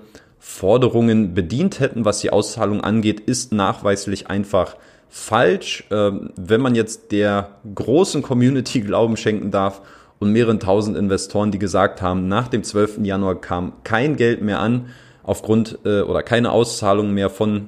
[0.48, 4.78] Forderungen bedient hätten, was die Auszahlung angeht, ist nachweislich einfach
[5.10, 5.86] falsch.
[5.90, 9.82] Ähm, wenn man jetzt der großen Community Glauben schenken darf
[10.20, 13.00] und mehreren tausend Investoren, die gesagt haben, nach dem 12.
[13.02, 14.90] Januar kam kein Geld mehr an
[15.24, 17.68] aufgrund äh, oder keine Auszahlung mehr von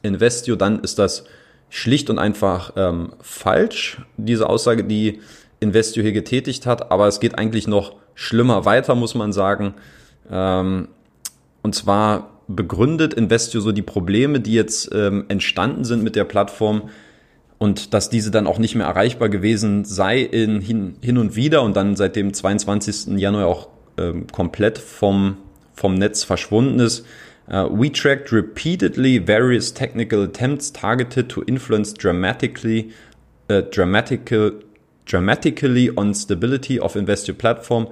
[0.00, 1.24] Investio, dann ist das
[1.70, 5.18] schlicht und einfach ähm, falsch, diese Aussage, die
[5.58, 6.92] Investio hier getätigt hat.
[6.92, 9.74] Aber es geht eigentlich noch schlimmer weiter, muss man sagen.
[10.30, 10.86] Ähm,
[11.62, 16.90] und zwar begründet Investio so die Probleme, die jetzt ähm, entstanden sind mit der Plattform
[17.58, 21.62] und dass diese dann auch nicht mehr erreichbar gewesen sei in, hin, hin und wieder
[21.62, 23.18] und dann seit dem 22.
[23.18, 23.68] Januar auch
[23.98, 25.36] ähm, komplett vom,
[25.74, 27.04] vom Netz verschwunden ist.
[27.52, 32.92] Uh, we tracked repeatedly various technical attempts targeted to influence dramatically,
[33.50, 34.52] uh, dramatical,
[35.04, 37.88] dramatically on stability of Investio platform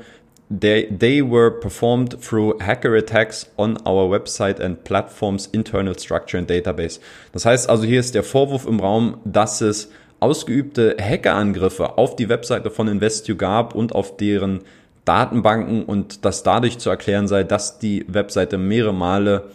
[0.50, 6.48] They, they were performed through hacker attacks on our website and platform's internal structure and
[6.48, 7.00] database.
[7.32, 12.28] Das heißt also, hier ist der Vorwurf im Raum, dass es ausgeübte Hackerangriffe auf die
[12.28, 14.60] Webseite von Investio gab und auf deren
[15.04, 19.50] Datenbanken und dass dadurch zu erklären sei, dass die Webseite mehrere Male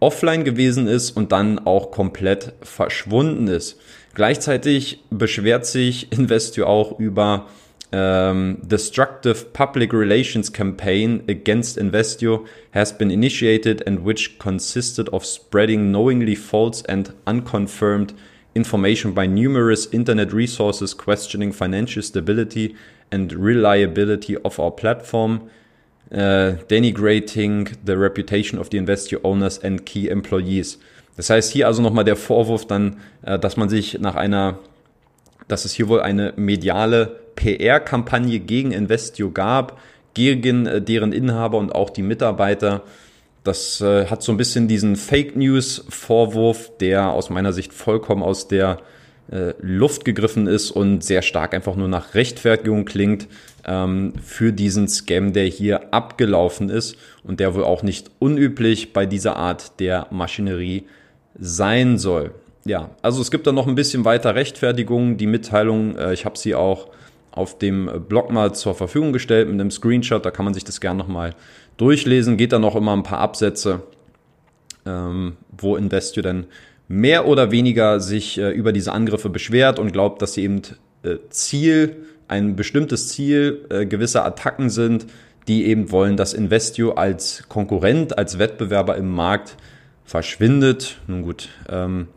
[0.00, 3.78] offline gewesen ist und dann auch komplett verschwunden ist.
[4.14, 7.46] Gleichzeitig beschwert sich Investio auch über
[7.92, 15.92] um, destructive public relations campaign against Investio has been initiated and which consisted of spreading
[15.92, 18.14] knowingly false and unconfirmed
[18.54, 22.74] information by numerous internet resources questioning financial stability
[23.10, 25.50] and reliability of our platform,
[26.10, 30.78] uh, denigrating the reputation of the Investio owners and key employees.
[31.16, 34.58] Das heißt, hier also nochmal der Vorwurf dann, äh, dass man sich nach einer,
[35.48, 39.78] dass es hier wohl eine mediale PR-Kampagne gegen Investio gab,
[40.14, 42.82] gegen äh, deren Inhaber und auch die Mitarbeiter.
[43.44, 48.46] Das äh, hat so ein bisschen diesen Fake News-Vorwurf, der aus meiner Sicht vollkommen aus
[48.46, 48.78] der
[49.30, 53.28] äh, Luft gegriffen ist und sehr stark einfach nur nach Rechtfertigung klingt
[53.64, 59.06] ähm, für diesen Scam, der hier abgelaufen ist und der wohl auch nicht unüblich bei
[59.06, 60.84] dieser Art der Maschinerie
[61.38, 62.32] sein soll.
[62.64, 65.16] Ja, also es gibt da noch ein bisschen weiter Rechtfertigung.
[65.16, 66.88] Die Mitteilung, äh, ich habe sie auch
[67.32, 70.24] auf dem Blog mal zur Verfügung gestellt mit einem Screenshot.
[70.24, 71.34] Da kann man sich das gerne nochmal
[71.76, 72.36] durchlesen.
[72.36, 73.82] Geht da noch immer ein paar Absätze,
[74.86, 76.46] ähm, wo Investio dann
[76.88, 80.60] mehr oder weniger sich äh, über diese Angriffe beschwert und glaubt, dass sie eben
[81.02, 81.96] äh, Ziel,
[82.28, 85.06] ein bestimmtes Ziel äh, gewisser Attacken sind,
[85.48, 89.56] die eben wollen, dass Investio als Konkurrent, als Wettbewerber im Markt
[90.04, 90.98] verschwindet.
[91.06, 92.08] Nun gut, ähm,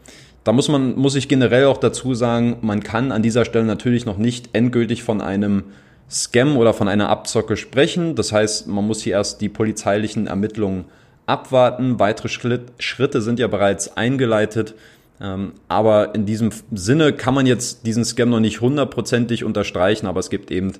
[0.45, 4.05] da muss man, muss ich generell auch dazu sagen, man kann an dieser Stelle natürlich
[4.05, 5.63] noch nicht endgültig von einem
[6.09, 8.15] Scam oder von einer Abzocke sprechen.
[8.15, 10.85] Das heißt, man muss hier erst die polizeilichen Ermittlungen
[11.25, 11.99] abwarten.
[11.99, 14.75] Weitere Schritte sind ja bereits eingeleitet.
[15.19, 20.19] Ähm, aber in diesem Sinne kann man jetzt diesen Scam noch nicht hundertprozentig unterstreichen, aber
[20.19, 20.73] es gibt eben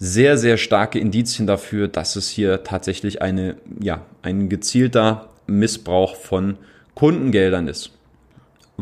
[0.00, 6.56] sehr, sehr starke Indizien dafür, dass es hier tatsächlich eine, ja, ein gezielter Missbrauch von
[6.96, 7.92] Kundengeldern ist.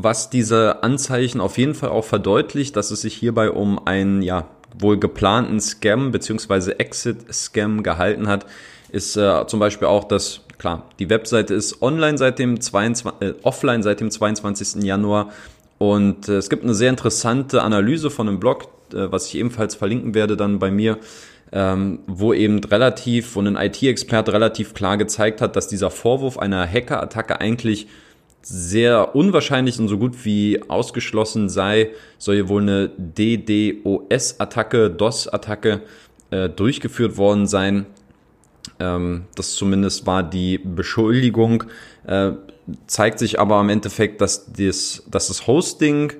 [0.00, 4.46] Was diese Anzeichen auf jeden Fall auch verdeutlicht, dass es sich hierbei um einen, ja,
[4.78, 6.72] wohl geplanten Scam bzw.
[6.78, 8.46] Exit-Scam gehalten hat,
[8.92, 13.34] ist äh, zum Beispiel auch, dass klar, die Webseite ist online seit dem 22, äh,
[13.42, 14.84] offline seit dem 22.
[14.84, 15.30] Januar
[15.78, 19.74] und äh, es gibt eine sehr interessante Analyse von einem Blog, äh, was ich ebenfalls
[19.74, 20.98] verlinken werde dann bei mir,
[21.50, 26.68] ähm, wo eben relativ, wo ein IT-Experte relativ klar gezeigt hat, dass dieser Vorwurf einer
[26.68, 27.88] Hacker-Attacke eigentlich
[28.42, 35.82] sehr unwahrscheinlich und so gut wie ausgeschlossen sei, soll wohl eine DDoS-Attacke, DOS-Attacke
[36.30, 37.86] äh, durchgeführt worden sein.
[38.78, 41.64] Ähm, das zumindest war die Beschuldigung.
[42.06, 42.32] Äh,
[42.86, 46.12] zeigt sich aber im Endeffekt, dass das, dass das Hosting,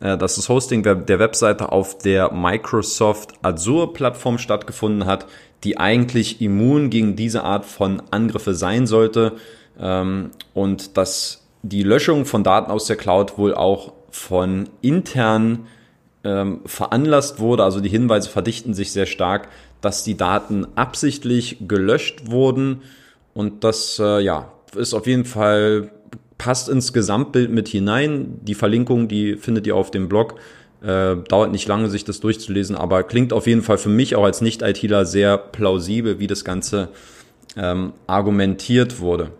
[0.00, 5.26] äh, dass das Hosting der Webseite auf der Microsoft Azure Plattform stattgefunden hat,
[5.64, 9.32] die eigentlich immun gegen diese Art von Angriffe sein sollte.
[9.78, 15.66] Ähm, und dass die Löschung von Daten aus der Cloud wohl auch von intern
[16.24, 17.64] ähm, veranlasst wurde.
[17.64, 19.48] Also die Hinweise verdichten sich sehr stark,
[19.80, 22.82] dass die Daten absichtlich gelöscht wurden.
[23.34, 25.90] Und das äh, ja, ist auf jeden Fall,
[26.36, 28.40] passt ins Gesamtbild mit hinein.
[28.42, 30.36] Die Verlinkung, die findet ihr auf dem Blog.
[30.82, 34.22] Äh, dauert nicht lange, sich das durchzulesen, aber klingt auf jeden Fall für mich auch
[34.22, 36.90] als Nicht-ITler sehr plausibel, wie das Ganze
[37.56, 39.32] ähm, argumentiert wurde.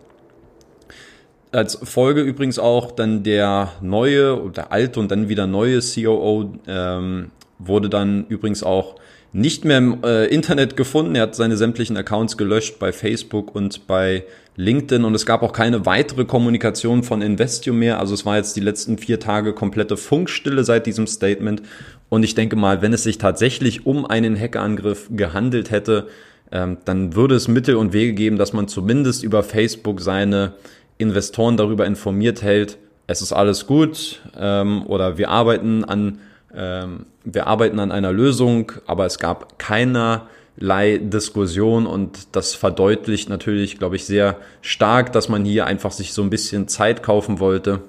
[1.50, 7.30] Als Folge übrigens auch dann der neue oder alte und dann wieder neue COO ähm,
[7.58, 8.96] wurde dann übrigens auch
[9.32, 11.14] nicht mehr im äh, Internet gefunden.
[11.14, 14.24] Er hat seine sämtlichen Accounts gelöscht bei Facebook und bei
[14.56, 18.00] LinkedIn und es gab auch keine weitere Kommunikation von Investio mehr.
[18.00, 21.62] Also es war jetzt die letzten vier Tage komplette Funkstille seit diesem Statement.
[22.08, 26.08] Und ich denke mal, wenn es sich tatsächlich um einen Hackerangriff gehandelt hätte,
[26.50, 30.54] ähm, dann würde es Mittel und Wege geben, dass man zumindest über Facebook seine
[30.98, 36.18] Investoren darüber informiert hält, es ist alles gut ähm, oder wir arbeiten an
[36.54, 43.78] ähm, wir arbeiten an einer Lösung, aber es gab keinerlei Diskussion und das verdeutlicht natürlich,
[43.78, 47.82] glaube ich, sehr stark, dass man hier einfach sich so ein bisschen Zeit kaufen wollte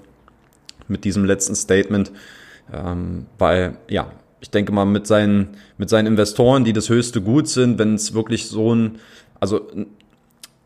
[0.87, 2.11] mit diesem letzten Statement,
[2.73, 7.47] ähm, weil ja, ich denke mal mit seinen mit seinen Investoren, die das höchste Gut
[7.47, 8.99] sind, wenn es wirklich so ein
[9.39, 9.67] also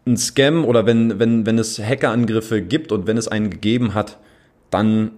[0.06, 4.18] ein Scam oder wenn wenn wenn es Hackerangriffe gibt und wenn es einen gegeben hat,
[4.70, 5.12] dann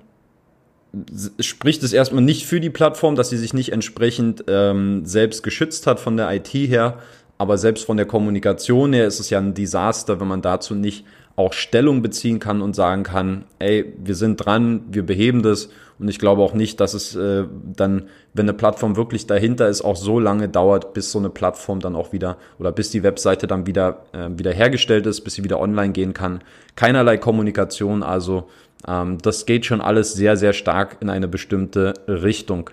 [1.40, 5.88] spricht es erstmal nicht für die Plattform, dass sie sich nicht entsprechend ähm, selbst geschützt
[5.88, 7.00] hat von der IT her,
[7.38, 11.06] aber selbst von der Kommunikation her ist es ja ein Desaster, wenn man dazu nicht
[11.36, 15.70] auch Stellung beziehen kann und sagen kann, ey, wir sind dran, wir beheben das.
[15.98, 19.82] Und ich glaube auch nicht, dass es äh, dann, wenn eine Plattform wirklich dahinter ist,
[19.82, 23.48] auch so lange dauert, bis so eine Plattform dann auch wieder oder bis die Webseite
[23.48, 26.42] dann wieder, äh, wieder hergestellt ist, bis sie wieder online gehen kann.
[26.76, 28.50] Keinerlei Kommunikation, also
[28.88, 32.70] ähm, das geht schon alles sehr, sehr stark in eine bestimmte Richtung.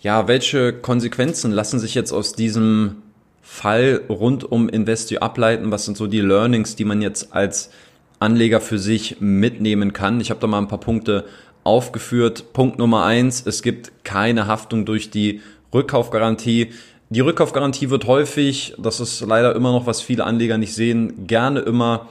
[0.00, 2.96] Ja, welche Konsequenzen lassen sich jetzt aus diesem
[3.40, 5.70] Fall rund um Investio ableiten?
[5.70, 7.70] Was sind so die Learnings, die man jetzt als
[8.18, 10.20] Anleger für sich mitnehmen kann?
[10.20, 11.24] Ich habe da mal ein paar Punkte
[11.64, 12.52] aufgeführt.
[12.52, 15.40] Punkt Nummer eins, es gibt keine Haftung durch die
[15.72, 16.70] Rückkaufgarantie.
[17.10, 21.60] Die Rückkaufgarantie wird häufig, das ist leider immer noch, was viele Anleger nicht sehen, gerne
[21.60, 22.08] immer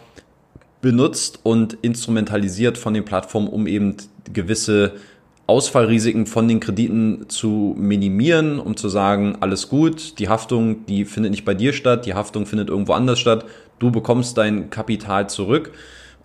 [0.81, 3.97] benutzt und instrumentalisiert von den Plattformen, um eben
[4.31, 4.93] gewisse
[5.47, 11.31] Ausfallrisiken von den Krediten zu minimieren, um zu sagen, alles gut, die Haftung, die findet
[11.31, 13.45] nicht bei dir statt, die Haftung findet irgendwo anders statt,
[13.79, 15.71] du bekommst dein Kapital zurück.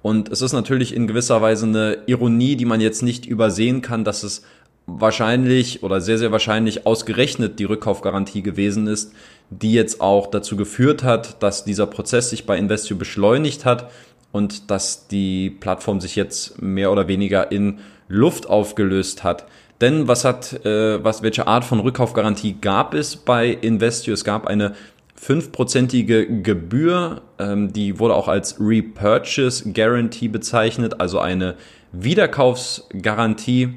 [0.06, 4.04] Und es ist natürlich in gewisser Weise eine Ironie, die man jetzt nicht übersehen kann,
[4.04, 4.42] dass es
[4.86, 9.12] wahrscheinlich oder sehr, sehr wahrscheinlich ausgerechnet die Rückkaufgarantie gewesen ist,
[9.50, 13.90] die jetzt auch dazu geführt hat, dass dieser Prozess sich bei Investio beschleunigt hat
[14.30, 19.46] und dass die Plattform sich jetzt mehr oder weniger in Luft aufgelöst hat.
[19.80, 24.14] Denn was hat, äh, was, welche Art von Rückkaufgarantie gab es bei Investio?
[24.14, 24.74] Es gab eine
[25.16, 31.56] fünfprozentige Gebühr, ähm, die wurde auch als Repurchase Guarantee bezeichnet, also eine
[31.92, 33.74] Wiederkaufsgarantie.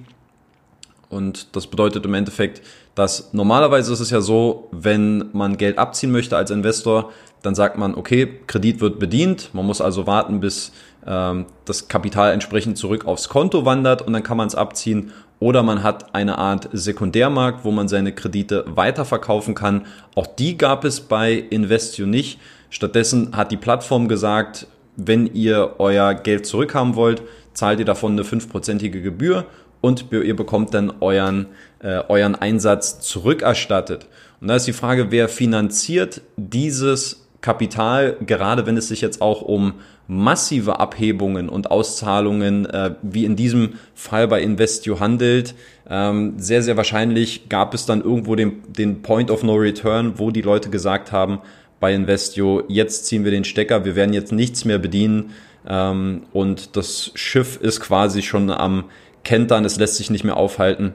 [1.09, 2.61] Und das bedeutet im Endeffekt,
[2.93, 7.77] dass normalerweise ist es ja so, wenn man Geld abziehen möchte als Investor, dann sagt
[7.77, 10.71] man, okay, Kredit wird bedient, man muss also warten, bis
[11.07, 15.11] ähm, das Kapital entsprechend zurück aufs Konto wandert und dann kann man es abziehen.
[15.39, 19.85] Oder man hat eine Art Sekundärmarkt, wo man seine Kredite weiterverkaufen kann.
[20.15, 22.39] Auch die gab es bei Investio nicht.
[22.69, 27.21] Stattdessen hat die Plattform gesagt, wenn ihr euer Geld zurückhaben wollt,
[27.53, 29.45] zahlt ihr davon eine fünfprozentige Gebühr
[29.81, 31.47] und ihr bekommt dann euren,
[31.79, 34.07] äh, euren Einsatz zurückerstattet.
[34.41, 39.41] Und da ist die Frage, wer finanziert dieses Kapital, gerade wenn es sich jetzt auch
[39.41, 39.75] um
[40.09, 45.53] massive Abhebungen und Auszahlungen, äh, wie in diesem Fall bei Investio handelt.
[45.87, 50.31] Ähm, sehr, sehr wahrscheinlich gab es dann irgendwo den, den Point of No Return, wo
[50.31, 51.39] die Leute gesagt haben,
[51.79, 55.29] bei Investio, jetzt ziehen wir den Stecker, wir werden jetzt nichts mehr bedienen
[55.67, 58.85] ähm, und das Schiff ist quasi schon am
[59.23, 60.93] Kentern, es lässt sich nicht mehr aufhalten.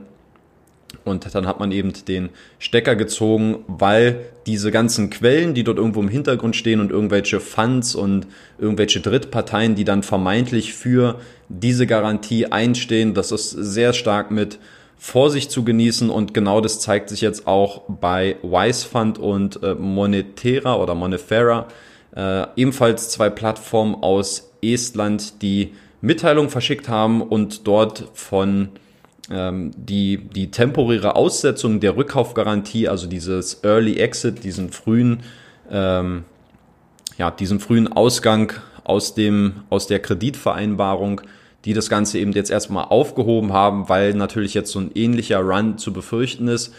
[1.04, 6.00] Und dann hat man eben den Stecker gezogen, weil diese ganzen Quellen, die dort irgendwo
[6.00, 8.26] im Hintergrund stehen und irgendwelche Funds und
[8.58, 14.58] irgendwelche Drittparteien, die dann vermeintlich für diese Garantie einstehen, das ist sehr stark mit
[14.96, 16.08] Vorsicht zu genießen.
[16.08, 21.68] Und genau das zeigt sich jetzt auch bei Wise Fund und äh, Monetera oder Monefera,
[22.16, 28.70] äh, ebenfalls zwei Plattformen aus Estland, die Mitteilungen verschickt haben und dort von
[29.30, 35.20] die, die temporäre Aussetzung der Rückkaufgarantie, also dieses Early Exit, diesen frühen,
[35.70, 36.24] ähm,
[37.16, 38.52] ja, diesen frühen Ausgang
[38.84, 41.22] aus dem, aus der Kreditvereinbarung,
[41.64, 45.78] die das Ganze eben jetzt erstmal aufgehoben haben, weil natürlich jetzt so ein ähnlicher Run
[45.78, 46.74] zu befürchten ist.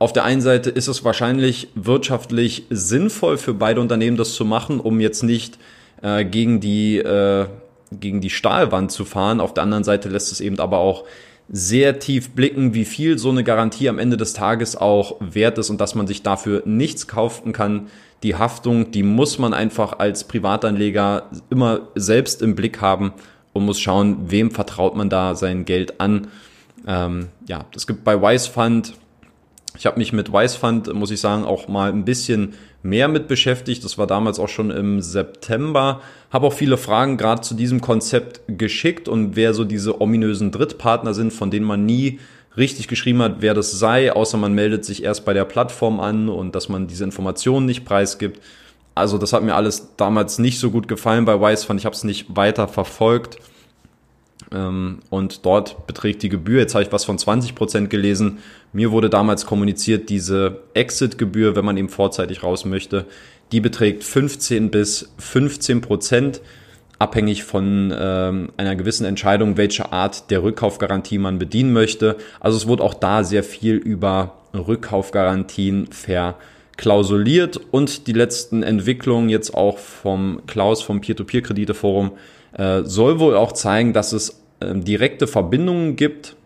[0.00, 4.80] Auf der einen Seite ist es wahrscheinlich wirtschaftlich sinnvoll für beide Unternehmen, das zu machen,
[4.80, 5.58] um jetzt nicht
[6.02, 7.46] äh, gegen die äh,
[7.92, 9.40] gegen die Stahlwand zu fahren.
[9.40, 11.04] Auf der anderen Seite lässt es eben aber auch
[11.48, 15.70] sehr tief blicken, wie viel so eine Garantie am Ende des Tages auch wert ist
[15.70, 17.88] und dass man sich dafür nichts kaufen kann.
[18.22, 23.12] Die Haftung, die muss man einfach als Privatanleger immer selbst im Blick haben
[23.52, 26.28] und muss schauen, wem vertraut man da sein Geld an.
[26.86, 28.94] Ähm, ja, es gibt bei Wise Fund,
[29.76, 33.26] ich habe mich mit Wise Fund, muss ich sagen, auch mal ein bisschen mehr mit
[33.26, 33.82] beschäftigt.
[33.84, 36.00] Das war damals auch schon im September.
[36.30, 41.12] Habe auch viele Fragen gerade zu diesem Konzept geschickt und wer so diese ominösen Drittpartner
[41.12, 42.20] sind, von denen man nie
[42.56, 46.28] richtig geschrieben hat, wer das sei, außer man meldet sich erst bei der Plattform an
[46.28, 48.40] und dass man diese Informationen nicht preisgibt.
[48.94, 51.80] Also das hat mir alles damals nicht so gut gefallen bei Wise Fund.
[51.80, 53.38] Ich habe es nicht weiter verfolgt.
[54.54, 58.38] Ähm, und dort beträgt die Gebühr, jetzt habe ich was von 20 Prozent gelesen.
[58.72, 63.06] Mir wurde damals kommuniziert, diese Exit-Gebühr, wenn man eben vorzeitig raus möchte,
[63.52, 66.40] die beträgt 15 bis 15 Prozent,
[66.98, 72.16] abhängig von ähm, einer gewissen Entscheidung, welche Art der Rückkaufgarantie man bedienen möchte.
[72.40, 79.54] Also es wurde auch da sehr viel über Rückkaufgarantien verklausuliert und die letzten Entwicklungen jetzt
[79.54, 82.12] auch vom Klaus vom Peer-to-Peer-Kredite-Forum
[82.52, 86.36] äh, soll wohl auch zeigen, dass es äh, direkte Verbindungen gibt,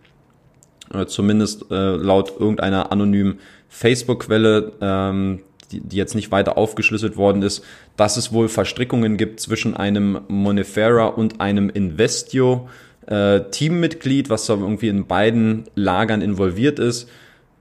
[0.93, 5.41] äh, zumindest äh, laut irgendeiner anonymen Facebook-Quelle, ähm,
[5.71, 7.63] die, die jetzt nicht weiter aufgeschlüsselt worden ist,
[7.97, 12.69] dass es wohl Verstrickungen gibt zwischen einem Monefera und einem Investio.
[13.07, 17.09] Äh, Teammitglied, was da irgendwie in beiden Lagern involviert ist,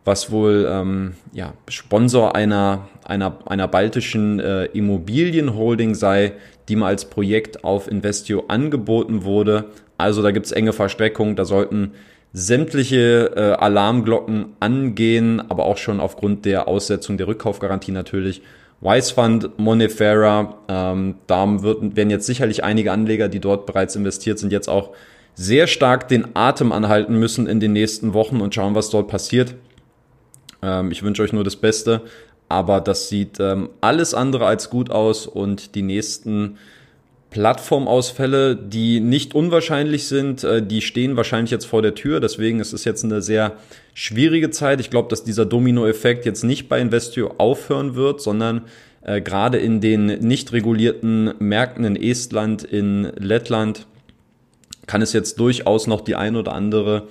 [0.04, 6.34] was wohl ähm, ja, Sponsor einer, einer, einer baltischen äh, Immobilienholding sei,
[6.70, 9.66] die mal als Projekt auf Investio angeboten wurde.
[9.98, 11.94] Also da gibt es enge Verstreckungen, da sollten
[12.34, 18.42] sämtliche äh, Alarmglocken angehen, aber auch schon aufgrund der Aussetzung der Rückkaufgarantie natürlich.
[18.80, 24.38] Wise Fund, Monefera, ähm, da wird, werden jetzt sicherlich einige Anleger, die dort bereits investiert
[24.38, 24.92] sind, jetzt auch
[25.34, 29.56] sehr stark den Atem anhalten müssen in den nächsten Wochen und schauen, was dort passiert.
[30.62, 32.02] Ähm, ich wünsche euch nur das Beste,
[32.50, 36.58] aber das sieht ähm, alles andere als gut aus und die nächsten
[37.30, 42.20] Plattformausfälle, die nicht unwahrscheinlich sind, äh, die stehen wahrscheinlich jetzt vor der Tür.
[42.20, 43.58] Deswegen ist es jetzt eine sehr
[43.94, 44.80] schwierige Zeit.
[44.80, 48.62] Ich glaube, dass dieser Dominoeffekt jetzt nicht bei Investio aufhören wird, sondern
[49.02, 53.88] äh, gerade in den nicht regulierten Märkten in Estland, in Lettland
[54.86, 57.10] kann es jetzt durchaus noch die ein oder andere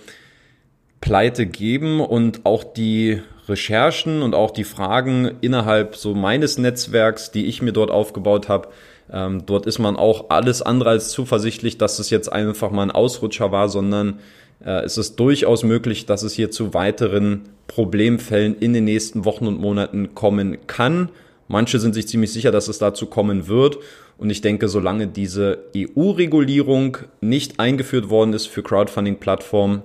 [1.00, 7.46] Pleite geben und auch die Recherchen und auch die Fragen innerhalb so meines Netzwerks, die
[7.46, 8.68] ich mir dort aufgebaut habe,
[9.12, 12.90] ähm, dort ist man auch alles andere als zuversichtlich, dass es jetzt einfach mal ein
[12.90, 14.18] Ausrutscher war, sondern
[14.64, 19.46] äh, es ist durchaus möglich, dass es hier zu weiteren Problemfällen in den nächsten Wochen
[19.46, 21.10] und Monaten kommen kann.
[21.48, 23.78] Manche sind sich ziemlich sicher, dass es dazu kommen wird.
[24.18, 29.82] Und ich denke, solange diese EU-Regulierung nicht eingeführt worden ist für Crowdfunding-Plattformen,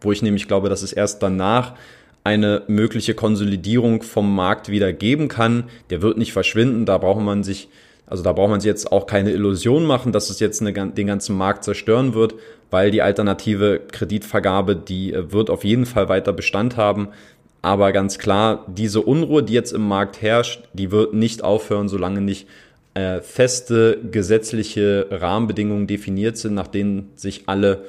[0.00, 1.74] wo ich nämlich glaube, dass es erst danach
[2.24, 5.64] eine mögliche Konsolidierung vom Markt wieder geben kann.
[5.90, 7.68] Der wird nicht verschwinden, da braucht man sich,
[8.10, 11.06] also da braucht man sich jetzt auch keine Illusion machen, dass es jetzt eine, den
[11.06, 12.34] ganzen Markt zerstören wird,
[12.70, 17.08] weil die alternative Kreditvergabe, die äh, wird auf jeden Fall weiter Bestand haben.
[17.60, 22.20] Aber ganz klar, diese Unruhe, die jetzt im Markt herrscht, die wird nicht aufhören, solange
[22.20, 22.46] nicht
[22.94, 27.84] äh, feste gesetzliche Rahmenbedingungen definiert sind, nach denen sich alle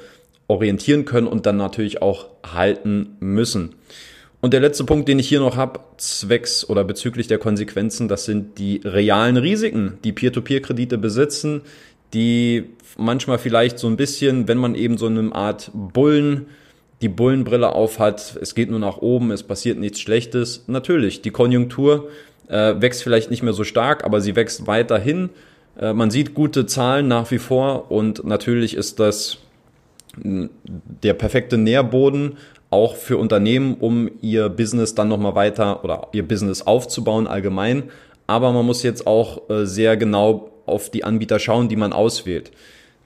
[0.48, 3.76] orientieren können und dann natürlich auch halten müssen.
[4.40, 8.24] Und der letzte Punkt, den ich hier noch habe, zwecks oder bezüglich der Konsequenzen, das
[8.24, 11.60] sind die realen Risiken, die Peer-to-Peer-Kredite besitzen,
[12.14, 12.64] die
[12.96, 16.46] manchmal vielleicht so ein bisschen, wenn man eben so eine Art Bullen,
[17.02, 20.64] die Bullenbrille aufhat, es geht nur nach oben, es passiert nichts Schlechtes.
[20.66, 22.08] Natürlich, die Konjunktur
[22.48, 25.30] äh, wächst vielleicht nicht mehr so stark, aber sie wächst weiterhin.
[25.78, 29.38] Äh, man sieht gute Zahlen nach wie vor und natürlich ist das
[30.16, 32.36] der perfekte Nährboden
[32.70, 37.84] auch für Unternehmen, um ihr Business dann nochmal weiter oder ihr Business aufzubauen allgemein.
[38.26, 42.52] Aber man muss jetzt auch äh, sehr genau auf die Anbieter schauen, die man auswählt.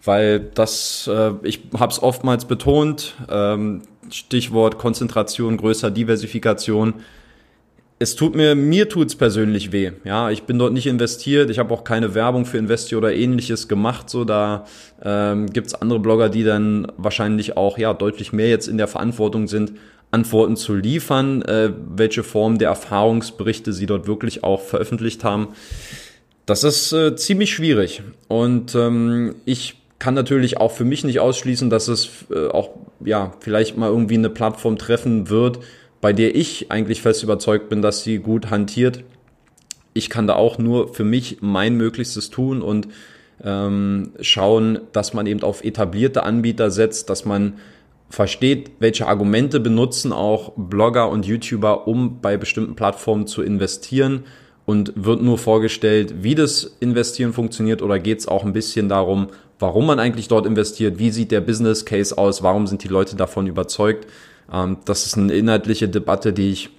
[0.04, 6.94] Weil das, äh, ich habe es oftmals betont, ähm, Stichwort Konzentration, größer Diversifikation
[7.98, 9.92] es tut mir, mir tut's persönlich weh.
[10.04, 11.48] Ja, ich bin dort nicht investiert.
[11.50, 14.10] Ich habe auch keine Werbung für Investio oder ähnliches gemacht.
[14.10, 14.66] So, da
[15.02, 19.46] ähm, gibt's andere Blogger, die dann wahrscheinlich auch ja deutlich mehr jetzt in der Verantwortung
[19.46, 19.72] sind,
[20.10, 25.48] Antworten zu liefern, äh, welche Form der Erfahrungsberichte sie dort wirklich auch veröffentlicht haben.
[26.46, 28.02] Das ist äh, ziemlich schwierig.
[28.28, 32.70] Und ähm, ich kann natürlich auch für mich nicht ausschließen, dass es äh, auch
[33.04, 35.60] ja vielleicht mal irgendwie eine Plattform treffen wird,
[36.04, 39.04] bei der ich eigentlich fest überzeugt bin, dass sie gut hantiert.
[39.94, 42.88] Ich kann da auch nur für mich mein Möglichstes tun und
[43.42, 47.54] ähm, schauen, dass man eben auf etablierte Anbieter setzt, dass man
[48.10, 54.24] versteht, welche Argumente benutzen auch Blogger und YouTuber, um bei bestimmten Plattformen zu investieren
[54.66, 59.28] und wird nur vorgestellt, wie das Investieren funktioniert oder geht es auch ein bisschen darum,
[59.58, 63.16] warum man eigentlich dort investiert, wie sieht der Business Case aus, warum sind die Leute
[63.16, 64.06] davon überzeugt.
[64.52, 66.70] Ähm, das ist eine inhaltliche Debatte, die ich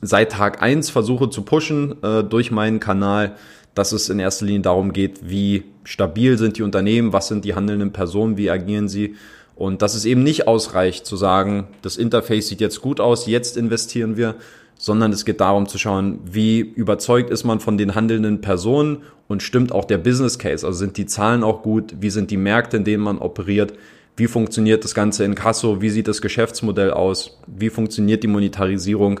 [0.00, 3.36] seit Tag eins versuche zu pushen äh, durch meinen Kanal,
[3.74, 7.54] dass es in erster Linie darum geht, wie stabil sind die Unternehmen, was sind die
[7.54, 9.14] handelnden Personen, wie agieren sie.
[9.54, 13.56] Und dass es eben nicht ausreicht zu sagen, das Interface sieht jetzt gut aus, jetzt
[13.56, 14.34] investieren wir,
[14.76, 19.42] sondern es geht darum zu schauen, wie überzeugt ist man von den handelnden Personen und
[19.42, 22.78] stimmt auch der Business Case, also sind die Zahlen auch gut, wie sind die Märkte,
[22.78, 23.74] in denen man operiert,
[24.16, 29.20] wie funktioniert das Ganze in Kasso, wie sieht das Geschäftsmodell aus, wie funktioniert die Monetarisierung,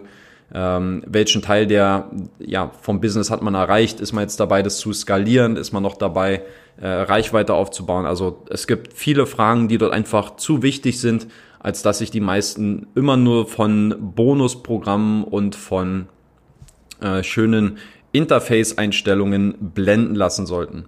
[0.54, 4.78] ähm, welchen Teil der ja vom Business hat man erreicht, ist man jetzt dabei, das
[4.78, 6.42] zu skalieren, ist man noch dabei,
[6.80, 8.04] äh, Reichweite aufzubauen.
[8.04, 11.26] Also es gibt viele Fragen, die dort einfach zu wichtig sind,
[11.58, 16.08] als dass sich die meisten immer nur von Bonusprogrammen und von
[17.00, 17.78] äh, schönen
[18.12, 20.84] Interface-Einstellungen blenden lassen sollten.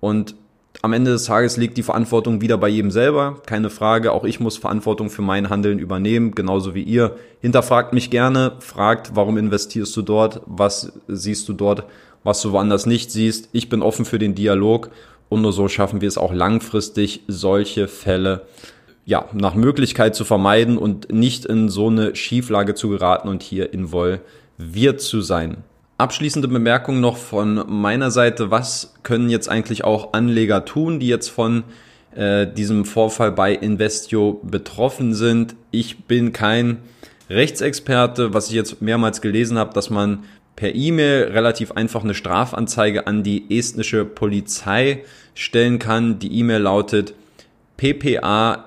[0.00, 0.34] Und
[0.82, 3.40] am Ende des Tages liegt die Verantwortung wieder bei jedem selber.
[3.46, 4.12] Keine Frage.
[4.12, 7.16] Auch ich muss Verantwortung für mein Handeln übernehmen, genauso wie ihr.
[7.40, 10.42] Hinterfragt mich gerne, fragt, warum investierst du dort?
[10.46, 11.84] Was siehst du dort,
[12.22, 13.48] was du woanders nicht siehst?
[13.52, 14.90] Ich bin offen für den Dialog
[15.28, 18.42] und nur so schaffen wir es auch langfristig, solche Fälle
[19.06, 23.72] ja, nach Möglichkeit zu vermeiden und nicht in so eine Schieflage zu geraten und hier
[23.72, 25.58] involviert zu sein.
[25.96, 28.50] Abschließende Bemerkung noch von meiner Seite.
[28.50, 31.62] Was können jetzt eigentlich auch Anleger tun, die jetzt von
[32.16, 35.54] äh, diesem Vorfall bei Investio betroffen sind?
[35.70, 36.78] Ich bin kein
[37.30, 40.24] Rechtsexperte, was ich jetzt mehrmals gelesen habe, dass man
[40.56, 46.18] per E-Mail relativ einfach eine Strafanzeige an die estnische Polizei stellen kann.
[46.18, 47.14] Die E-Mail lautet
[47.76, 48.66] ppa.polit,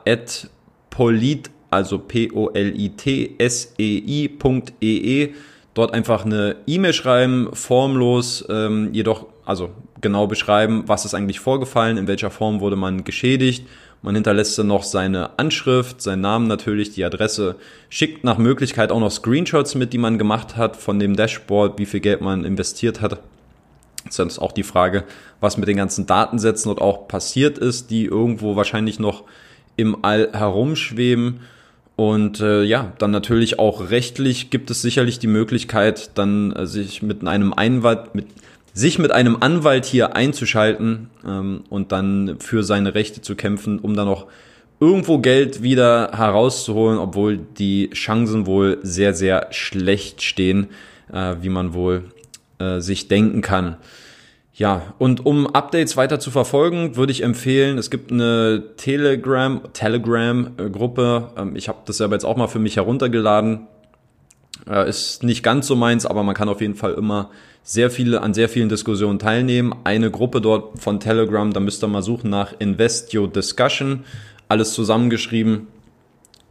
[1.72, 2.48] also p-o-l-i-t-s-e-i.e
[5.78, 9.70] dort einfach eine E-Mail schreiben, formlos, ähm, jedoch also
[10.02, 13.66] genau beschreiben, was ist eigentlich vorgefallen, in welcher Form wurde man geschädigt.
[14.02, 17.56] Man hinterlässt dann noch seine Anschrift, seinen Namen natürlich, die Adresse,
[17.90, 21.86] schickt nach Möglichkeit auch noch Screenshots mit, die man gemacht hat von dem Dashboard, wie
[21.86, 23.20] viel Geld man investiert hat.
[24.06, 25.04] Das ist auch die Frage,
[25.40, 29.24] was mit den ganzen Datensätzen dort auch passiert ist, die irgendwo wahrscheinlich noch
[29.76, 31.42] im All herumschweben.
[31.98, 37.02] Und äh, ja, dann natürlich auch rechtlich gibt es sicherlich die Möglichkeit, dann äh, sich
[37.02, 38.28] mit einem Einwalt, mit
[38.72, 43.96] sich mit einem Anwalt hier einzuschalten ähm, und dann für seine Rechte zu kämpfen, um
[43.96, 44.28] dann noch
[44.80, 50.68] irgendwo Geld wieder herauszuholen, obwohl die Chancen wohl sehr, sehr schlecht stehen,
[51.12, 52.04] äh, wie man wohl
[52.60, 53.78] äh, sich denken kann.
[54.58, 61.30] Ja, und um Updates weiter zu verfolgen, würde ich empfehlen, es gibt eine Telegram, Telegram-Gruppe.
[61.38, 63.68] Ähm, ich habe das selber jetzt auch mal für mich heruntergeladen.
[64.68, 67.30] Äh, ist nicht ganz so meins, aber man kann auf jeden Fall immer
[67.62, 69.76] sehr viele, an sehr vielen Diskussionen teilnehmen.
[69.84, 74.06] Eine Gruppe dort von Telegram, da müsst ihr mal suchen nach Investio Discussion.
[74.48, 75.68] Alles zusammengeschrieben.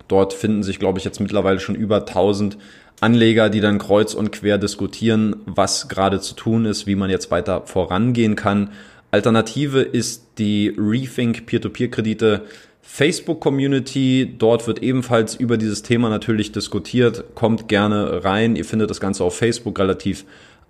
[0.07, 2.57] Dort finden sich, glaube ich, jetzt mittlerweile schon über 1000
[3.01, 7.31] Anleger, die dann kreuz und quer diskutieren, was gerade zu tun ist, wie man jetzt
[7.31, 8.71] weiter vorangehen kann.
[9.11, 12.43] Alternative ist die Rethink Peer-to-Peer-Kredite
[12.83, 14.35] Facebook-Community.
[14.39, 17.25] Dort wird ebenfalls über dieses Thema natürlich diskutiert.
[17.35, 18.57] Kommt gerne rein.
[18.57, 20.25] Ihr findet das Ganze auf Facebook relativ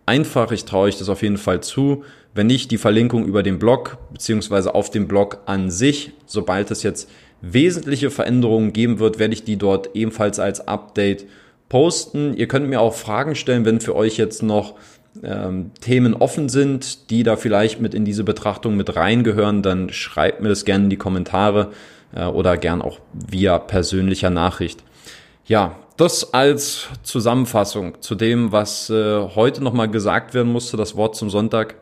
[0.07, 0.51] einfach.
[0.51, 2.05] Ich traue euch das auf jeden Fall zu.
[2.35, 6.13] Wenn nicht, die Verlinkung über den Blog beziehungsweise auf dem Blog an sich.
[6.27, 7.09] Sobald es jetzt
[7.43, 11.27] wesentliche Veränderungen geben wird, werde ich die dort ebenfalls als Update
[11.69, 12.35] posten.
[12.35, 14.75] Ihr könnt mir auch Fragen stellen, wenn für euch jetzt noch
[15.23, 20.41] ähm, Themen offen sind, die da vielleicht mit in diese Betrachtung mit reingehören, dann schreibt
[20.41, 21.73] mir das gerne in die Kommentare
[22.15, 24.83] äh, oder gern auch via persönlicher Nachricht.
[25.47, 31.17] Ja, das als Zusammenfassung zu dem, was äh, heute nochmal gesagt werden musste, das Wort
[31.17, 31.77] zum Sonntag.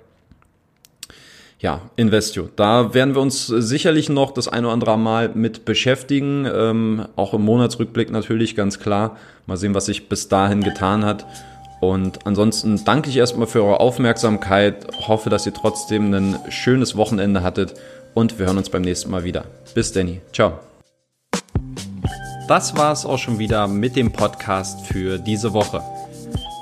[1.61, 2.49] Ja, Investio.
[2.57, 6.47] Da werden wir uns sicherlich noch das ein oder andere Mal mit beschäftigen.
[6.53, 9.17] Ähm, auch im Monatsrückblick natürlich ganz klar.
[9.47, 11.25] Mal sehen, was sich bis dahin getan hat.
[11.81, 14.87] Und ansonsten danke ich erstmal für eure Aufmerksamkeit.
[15.07, 17.75] Hoffe, dass ihr trotzdem ein schönes Wochenende hattet.
[18.15, 19.45] Und wir hören uns beim nächsten Mal wieder.
[19.75, 20.21] Bis Danny.
[20.33, 20.61] Ciao.
[22.47, 25.83] Das war es auch schon wieder mit dem Podcast für diese Woche.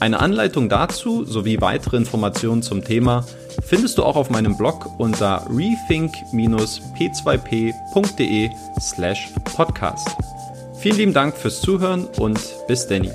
[0.00, 3.24] Eine Anleitung dazu sowie weitere Informationen zum Thema
[3.64, 10.08] findest du auch auf meinem Blog unter rethink-p2p.de slash podcast.
[10.78, 12.38] Vielen lieben Dank fürs Zuhören und
[12.68, 13.10] bis Danny.